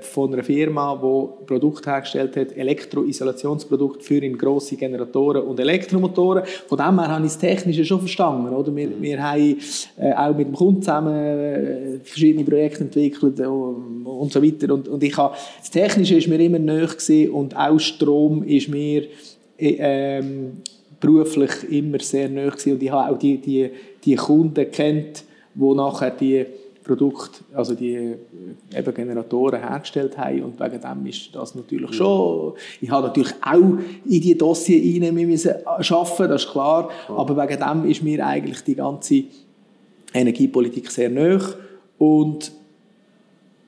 von 0.00 0.32
einer 0.32 0.44
Firma, 0.44 0.94
die 0.94 1.46
Produkte 1.46 1.90
hergestellt 1.90 2.36
hat, 2.36 2.56
Elektroisolationsprodukte 2.56 4.04
für 4.04 4.18
in 4.18 4.38
grosse 4.38 4.76
Generatoren 4.76 5.42
und 5.42 5.58
Elektromotoren. 5.58 6.44
Von 6.68 6.78
dem 6.78 7.00
her 7.00 7.08
habe 7.08 7.26
ich 7.26 7.32
das 7.32 7.38
Technische 7.38 7.84
schon 7.84 7.98
verstanden. 7.98 8.54
Oder? 8.54 8.74
Wir, 8.76 8.88
wir 9.00 9.20
haben 9.20 9.56
äh, 9.98 10.12
auch 10.12 10.36
mit 10.36 10.46
dem 10.46 10.54
Kunden 10.54 10.82
zusammen 10.82 11.12
äh, 11.12 11.98
verschiedene 12.04 12.44
Projekte 12.44 12.84
entwickelt 12.84 13.40
und, 13.40 14.32
so 14.32 14.40
weiter. 14.40 14.72
Und, 14.74 14.86
und 14.86 15.02
ich 15.02 15.16
habe, 15.16 15.34
das 15.58 15.70
Technische 15.70 16.14
ist 16.14 16.28
mir 16.28 16.38
immer 16.38 16.60
näher 16.60 16.86
gewesen 16.86 17.30
und 17.30 17.56
auch 17.56 17.80
Strom 17.80 18.44
ist 18.44 18.68
mir 18.68 19.08
äh, 19.58 19.76
ähm, 19.78 20.62
beruflich 21.00 21.50
immer 21.68 21.98
sehr 21.98 22.28
näher 22.28 22.52
gewesen. 22.52 22.74
Und 22.74 22.82
ich 22.84 22.90
habe 22.92 23.12
auch 23.12 23.18
die, 23.18 23.38
die, 23.38 23.70
die 24.04 24.14
Kunden 24.14 24.70
kennt, 24.70 25.24
die 25.54 25.74
nachher 25.74 26.10
die 26.10 26.46
Produkte, 26.82 27.40
also 27.54 27.74
die 27.74 27.94
äh, 27.94 28.16
eben 28.74 28.94
Generatoren 28.94 29.60
hergestellt 29.60 30.16
haben 30.18 30.42
und 30.42 30.60
wegen 30.60 30.80
dem 30.80 31.06
ist 31.06 31.34
das 31.34 31.54
natürlich 31.54 31.94
schon, 31.94 32.54
ich 32.80 32.90
habe 32.90 33.06
natürlich 33.08 33.34
auch 33.40 33.56
in 33.56 34.20
die 34.20 34.36
Dossier 34.36 35.02
rein 35.02 35.14
müssen 35.14 35.54
arbeiten, 35.64 36.28
das 36.28 36.44
ist 36.44 36.50
klar, 36.50 36.90
aber 37.08 37.36
wegen 37.36 37.60
dem 37.60 37.90
ist 37.90 38.02
mir 38.02 38.26
eigentlich 38.26 38.62
die 38.62 38.74
ganze 38.74 39.24
Energiepolitik 40.12 40.90
sehr 40.90 41.10
nahe 41.10 41.54
und 41.98 42.52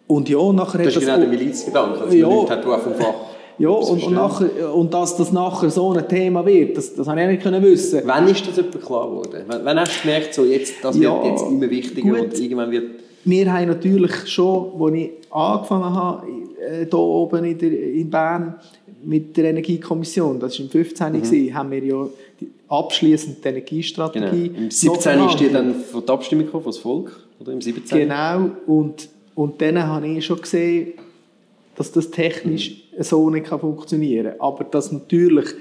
und 0.07 0.29
ja, 0.29 0.53
nachher 0.53 0.85
das 0.85 0.97
ist 0.97 1.01
genau 1.01 1.19
der 1.19 1.29
Milizgedanke, 1.29 2.01
dass 2.01 2.15
ja, 2.15 2.29
man 2.29 2.37
Leute 2.37 2.53
hat, 2.53 2.65
die 2.65 2.83
vom 2.83 2.95
Fach 2.95 3.34
ja, 3.59 3.69
und, 3.69 4.03
und, 4.03 4.15
nachher, 4.15 4.75
und 4.75 4.93
dass 4.93 5.17
das 5.17 5.33
nachher 5.33 5.71
so 5.71 5.93
ein 5.93 6.09
Thema 6.09 6.45
wird, 6.45 6.77
das, 6.77 6.95
das 6.95 7.07
habe 7.07 7.21
ich 7.23 7.29
nicht 7.29 7.43
können 7.43 7.63
wissen. 7.63 8.03
Wann 8.05 8.29
ist 8.29 8.47
das 8.49 8.59
etwa 8.59 8.79
klar 8.79 9.09
geworden? 9.09 9.45
Wann 9.47 9.81
hast 9.81 9.99
du 9.99 10.03
gemerkt, 10.03 10.35
so 10.35 10.45
jetzt, 10.45 10.75
das 10.83 10.97
ja, 10.97 11.15
wird 11.15 11.33
jetzt 11.33 11.43
immer 11.43 11.71
wichtiger 11.71 12.11
gut. 12.11 12.21
und 12.21 12.41
irgendwann 12.41 12.71
wird 12.71 12.85
wir 13.25 13.53
haben 13.53 13.69
natürlich 13.69 14.27
schon, 14.27 14.81
als 14.81 14.95
ich 14.95 15.11
angefangen 15.31 15.95
habe, 15.95 16.27
hier 16.59 16.93
äh, 16.93 16.95
oben 16.95 17.45
in, 17.45 17.59
der, 17.59 17.73
in 17.73 18.11
Bern 18.11 18.55
mit 19.03 19.37
der 19.37 19.47
Energiekommission, 19.47 20.39
das 20.39 20.59
war 20.59 20.65
im 20.65 20.71
15. 20.71 21.13
Mhm. 21.13 21.23
Gewesen, 21.23 21.55
haben 21.55 21.71
wir 21.71 21.85
ja 21.85 22.07
abschließend 22.69 23.45
die 23.45 23.49
Energiestrategie. 23.49 24.49
Genau. 24.49 24.59
Im 24.65 24.71
17. 24.71 25.27
ist 25.27 25.41
die 25.41 25.51
dann 25.51 25.75
von 25.75 26.05
der 26.05 26.15
Abstimmung 26.15 26.47
gekommen, 26.47 26.65
von 26.65 26.73
das 26.73 26.81
Volk, 26.81 27.13
oder 27.41 27.53
im 27.53 27.61
17. 27.61 27.99
Genau, 27.99 28.51
und, 28.67 29.09
und 29.35 29.61
dann 29.61 29.83
habe 29.83 30.07
ich 30.07 30.25
schon 30.25 30.41
gesehen, 30.41 30.93
dass 31.77 31.93
das 31.93 32.11
technisch 32.11 32.71
mhm. 32.97 33.03
so 33.03 33.31
nicht 33.31 33.49
funktionieren 33.49 34.33
kann. 34.33 34.41
Aber 34.41 34.65
dass 34.65 34.93
natürlich 34.93 35.55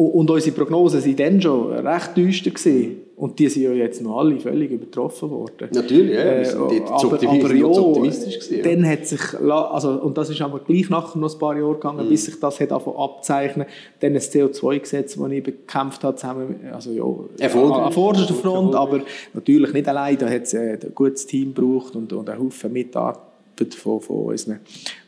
und 0.00 0.30
unsere 0.30 0.56
Prognosen 0.56 1.04
waren 1.04 1.16
dann 1.16 1.42
schon 1.42 1.72
recht 1.72 2.16
düster. 2.16 2.50
Gewesen. 2.50 3.02
Und 3.16 3.38
die 3.38 3.48
sind 3.50 3.64
ja 3.64 3.72
jetzt 3.72 4.00
noch 4.00 4.16
alle 4.16 4.40
völlig 4.40 4.70
übertroffen 4.70 5.30
worden. 5.30 5.68
Natürlich, 5.74 6.14
ja. 6.14 6.38
Wir 6.38 6.44
sind 6.46 6.72
äh, 6.72 6.80
aber, 6.86 7.16
aber 7.16 7.54
ja, 7.54 7.66
optimistisch 7.66 8.38
gewesen, 8.38 8.62
Dann 8.62 8.88
hat 8.88 9.06
sich, 9.06 9.20
also, 9.38 9.90
und 9.90 10.16
das 10.16 10.30
ist 10.30 10.40
aber 10.40 10.60
gleich 10.60 10.88
nachher 10.88 11.18
noch 11.18 11.30
ein 11.30 11.38
paar 11.38 11.54
Jahre 11.54 11.74
gegangen, 11.74 12.06
mm. 12.06 12.08
bis 12.08 12.24
sich 12.24 12.40
das 12.40 12.60
hat 12.60 12.72
abzeichnen 12.72 13.66
Dann 14.00 14.14
das 14.14 14.32
CO2-Gesetz, 14.32 15.16
das 15.16 15.30
ich 15.32 15.42
bekämpft 15.42 16.02
habe, 16.02 16.16
zusammen, 16.16 16.60
also 16.72 16.92
ja, 16.92 17.46
an 17.50 17.92
vorderster 17.92 18.32
Front, 18.32 18.74
aber 18.74 19.00
natürlich 19.34 19.74
nicht 19.74 19.86
allein. 19.86 20.16
Da 20.16 20.30
hat 20.30 20.44
es 20.44 20.54
ein 20.54 20.78
gutes 20.94 21.26
Team 21.26 21.52
gebraucht 21.52 21.94
und, 21.94 22.10
und 22.14 22.26
einen 22.30 22.42
Haufen 22.42 22.72
Mitarbeiter 22.72 23.29
von, 23.74 24.00
von, 24.00 24.26
unseren, 24.26 24.60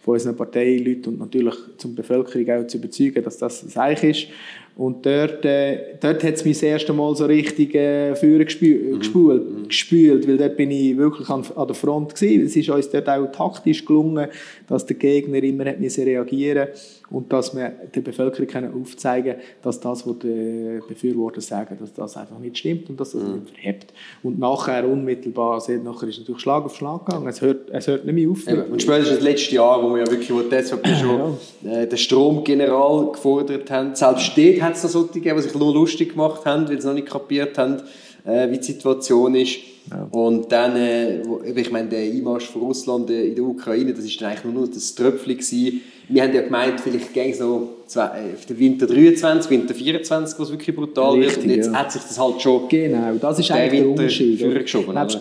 von 0.03 0.15
unseren 0.15 0.37
Parteileuten 0.37 1.12
und 1.12 1.19
natürlich 1.19 1.55
zum 1.79 1.95
Bevölkerung 1.95 2.51
auch 2.51 2.67
zu 2.67 2.79
überzeugen, 2.79 3.23
dass 3.23 3.38
das 3.38 3.65
ein 3.65 3.83
Eich 3.83 4.05
ist. 4.05 4.27
Und 4.75 5.05
dort, 5.05 5.45
äh, 5.45 5.97
dort 6.01 6.25
hat 6.25 6.35
es 6.35 6.45
mich 6.45 6.57
das 6.57 6.62
erste 6.62 6.95
Mal 6.95 7.15
so 7.15 7.27
richtig 7.27 7.75
äh, 7.75 8.15
vorne 8.17 8.47
gespült, 8.47 8.93
mhm. 8.93 8.99
gespült, 9.01 9.51
mhm. 9.51 9.69
gespült, 9.69 10.29
weil 10.29 10.38
dort 10.38 10.57
bin 10.57 10.71
ich 10.71 10.97
wirklich 10.97 11.29
an, 11.29 11.45
an 11.55 11.67
der 11.67 11.77
Front 11.77 12.15
gewesen. 12.15 12.47
Es 12.47 12.57
ist 12.57 12.71
uns 12.71 12.88
dort 12.88 13.09
auch 13.09 13.27
taktisch 13.27 13.85
gelungen, 13.85 14.29
dass 14.69 14.87
der 14.87 14.97
Gegner 14.97 15.43
immer 15.43 15.67
hat 15.67 15.77
reagieren 15.79 16.69
und 17.12 17.33
dass 17.33 17.55
wir 17.55 17.72
der 17.94 18.01
Bevölkerung 18.01 18.46
können 18.46 18.72
aufzeigen 18.81 19.37
dass 19.62 19.81
das, 19.81 20.07
was 20.07 20.18
die 20.20 20.81
Befürworter 20.88 21.40
sagen, 21.40 21.77
dass 21.79 21.92
das 21.92 22.16
einfach 22.16 22.38
nicht 22.38 22.59
stimmt 22.59 22.88
und 22.90 22.98
dass 22.98 23.12
das 23.12 23.22
mhm. 23.22 23.35
nicht 23.35 23.51
verhebt. 23.51 23.92
Und 24.22 24.38
nachher 24.38 24.88
unmittelbar, 24.88 25.59
nachher 25.59 26.09
ist 26.09 26.18
natürlich 26.18 26.40
Schlag 26.40 26.64
auf 26.64 26.75
Schlag 26.75 27.05
gegangen. 27.07 27.29
Es 27.29 27.40
hört, 27.40 27.70
es 27.70 27.87
hört 27.87 28.05
nicht 28.05 28.14
mehr 28.14 28.31
auf. 28.31 28.46
Ja, 28.46 28.62
und 28.62 28.81
spätestens 28.81 29.16
das 29.16 29.25
letzte 29.25 29.55
Jahr, 29.55 29.83
wo 29.83 29.94
wir 29.94 30.05
ja 30.05 30.11
wirklich, 30.11 30.33
wo 30.33 30.40
die 30.40 30.62
SVP 30.62 30.94
schon 31.01 31.37
ja. 31.62 31.83
äh, 31.83 31.87
den 31.87 31.98
Stromgeneral 31.98 33.12
gefordert 33.12 33.70
haben, 33.70 33.94
selbst 33.94 34.33
dort 34.37 34.62
hat 34.62 34.77
es 34.77 34.83
noch 34.83 34.90
solche 34.90 35.12
gegeben, 35.14 35.37
die 35.37 35.42
sich 35.42 35.55
nur 35.55 35.72
lustig 35.72 36.11
gemacht 36.11 36.44
haben, 36.44 36.68
weil 36.68 36.81
sie 36.81 36.87
noch 36.87 36.94
nicht 36.94 37.09
kapiert 37.09 37.59
haben, 37.59 37.83
äh, 38.25 38.51
wie 38.51 38.59
die 38.59 38.64
Situation 38.64 39.35
ist. 39.35 39.59
Ja. 39.90 40.09
Und 40.11 40.53
dann, 40.53 40.77
äh, 40.77 41.22
ich 41.55 41.70
meine, 41.70 41.88
der 41.88 42.01
Einmarsch 42.01 42.46
von 42.46 42.62
Russland 42.62 43.11
äh, 43.11 43.27
in 43.29 43.35
der 43.35 43.44
Ukraine, 43.44 43.92
das 43.92 44.05
ist 44.05 44.20
dann 44.20 44.31
eigentlich 44.31 44.53
nur 44.53 44.68
das 44.68 44.94
Tröpfchen 44.94 45.37
gewesen. 45.37 45.81
Wir 46.12 46.22
haben 46.25 46.35
ja 46.35 46.42
gemeint, 46.42 46.81
vielleicht 46.81 47.14
ging 47.14 47.31
es 47.31 47.40
noch 47.40 47.68
zwei, 47.87 48.05
äh, 48.05 48.35
auf 48.35 48.44
den 48.46 48.59
Winter 48.59 48.87
23, 48.87 49.51
Winter 49.51 49.75
24, 49.75 50.38
wo 50.38 50.42
es 50.42 50.51
wirklich 50.51 50.77
brutal 50.77 51.14
Richtig, 51.14 51.37
wird. 51.37 51.44
Und 51.44 51.51
jetzt 51.51 51.66
ja. 51.72 51.72
hat 51.72 51.92
sich 51.92 52.03
das 52.03 52.18
halt 52.18 52.42
schon 52.42 52.68
Genau, 52.68 53.14
das 53.20 53.38
ist 53.38 53.51
eigentlich 53.51 53.81
der 53.81 53.90
Unterschied. 53.90 54.40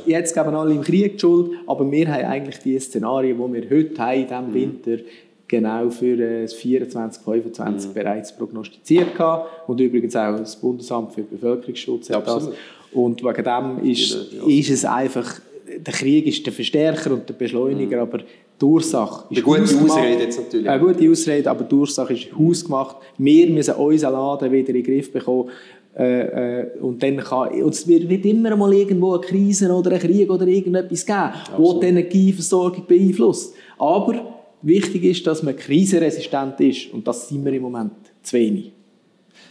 Jetzt 0.05 0.33
geben 0.33 0.55
alle 0.55 0.73
im 0.73 0.81
Krieg 0.81 1.13
die 1.13 1.19
Schuld, 1.19 1.51
aber 1.65 1.89
wir 1.89 2.07
haben 2.07 2.25
eigentlich 2.25 2.59
die 2.59 2.77
Szenarien, 2.79 3.37
die 3.37 3.53
wir 3.53 3.69
heute 3.69 4.01
haben, 4.01 4.19
in 4.19 4.27
diesem 4.27 4.49
mhm. 4.49 4.53
Winter, 4.53 5.03
genau 5.47 5.89
für 5.89 6.19
äh, 6.19 6.41
das 6.43 6.53
24, 6.53 7.23
25 7.23 7.89
mhm. 7.89 7.93
bereits 7.93 8.35
prognostiziert 8.35 9.15
gehabt. 9.15 9.69
Und 9.69 9.79
übrigens 9.79 10.15
auch 10.15 10.37
das 10.37 10.55
Bundesamt 10.55 11.13
für 11.13 11.23
Bevölkerungsschutz 11.23 12.09
hat 12.09 12.27
ja, 12.27 12.33
das. 12.33 12.49
Und 12.93 13.23
wegen 13.23 13.43
dem 13.43 13.89
ist, 13.89 14.33
ja, 14.33 14.47
ist 14.47 14.69
es 14.69 14.85
einfach, 14.85 15.39
der 15.79 15.93
Krieg 15.93 16.27
ist 16.27 16.45
der 16.45 16.53
Verstärker 16.53 17.11
und 17.13 17.27
der 17.27 17.33
Beschleuniger, 17.33 17.97
mhm. 17.97 18.01
aber 18.01 18.17
die 18.19 18.65
Ursache 18.65 19.25
ist 19.29 19.37
Eine 19.37 19.45
gute 19.45 19.61
Ausrede 19.61 20.23
jetzt 20.23 20.39
natürlich. 20.39 20.69
Eine 20.69 20.83
gute 20.83 21.09
Ausrede, 21.09 21.49
aber 21.49 21.63
die 21.63 21.75
Ursache 21.75 22.13
ist 22.13 22.27
hausgemacht. 22.37 22.97
Wir 23.17 23.49
müssen 23.49 23.75
unseren 23.75 24.13
Laden 24.13 24.51
wieder 24.51 24.69
in 24.69 24.75
den 24.75 24.83
Griff 24.83 25.11
bekommen. 25.11 25.49
Äh, 25.97 26.61
äh, 26.61 26.67
und 26.79 27.03
dann 27.03 27.17
kann, 27.17 27.49
und 27.61 27.73
es 27.73 27.85
wird 27.85 28.07
nicht 28.07 28.25
immer 28.25 28.55
mal 28.55 28.71
irgendwo 28.73 29.13
eine 29.13 29.21
Krise 29.21 29.69
oder 29.73 29.91
ein 29.91 29.99
Krieg 29.99 30.29
oder 30.29 30.47
irgendetwas 30.47 31.05
geben, 31.05 31.31
wo 31.57 31.79
die 31.79 31.87
Energieversorgung 31.87 32.85
beeinflusst. 32.87 33.55
Aber 33.77 34.41
Wichtig 34.61 35.03
ist, 35.05 35.25
dass 35.25 35.41
man 35.41 35.55
krisenresistent 35.55 36.59
ist 36.59 36.93
und 36.93 37.07
das 37.07 37.27
sind 37.27 37.43
wir 37.43 37.53
im 37.53 37.63
Moment 37.63 37.93
zu 38.21 38.37
wenig. 38.37 38.71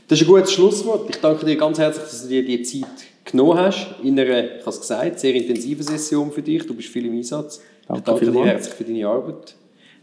Das 0.07 0.21
ist 0.21 0.27
ein 0.27 0.33
gutes 0.33 0.53
Schlusswort. 0.53 1.11
Ich 1.11 1.17
danke 1.17 1.45
dir 1.45 1.57
ganz 1.57 1.79
herzlich, 1.79 2.05
dass 2.05 2.23
du 2.23 2.29
dir 2.29 2.45
die 2.45 2.63
Zeit 2.63 2.87
genommen 3.31 3.59
hast. 3.59 3.95
In 4.03 4.19
einer, 4.19 4.57
ich 4.57 4.61
habe 4.61 4.71
es 4.71 4.81
gesagt, 4.81 5.21
sehr 5.21 5.35
intensiven 5.35 5.83
Session 5.83 6.31
für 6.31 6.43
dich. 6.43 6.67
Du 6.67 6.75
bist 6.75 6.89
viel 6.89 7.07
im 7.07 7.15
Einsatz. 7.15 7.61
Danke, 7.87 8.01
ich 8.01 8.05
danke 8.05 8.31
dir 8.31 8.45
herzlich 8.47 8.75
für 8.75 8.85
deine 8.85 9.07
Arbeit. 9.07 9.55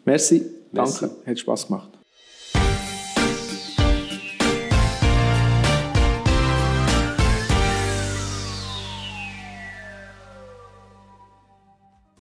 Merci, 0.05 0.45
Merci. 0.71 1.05
danke, 1.05 1.15
hat 1.25 1.39
Spaß 1.39 1.67
gemacht. 1.67 1.96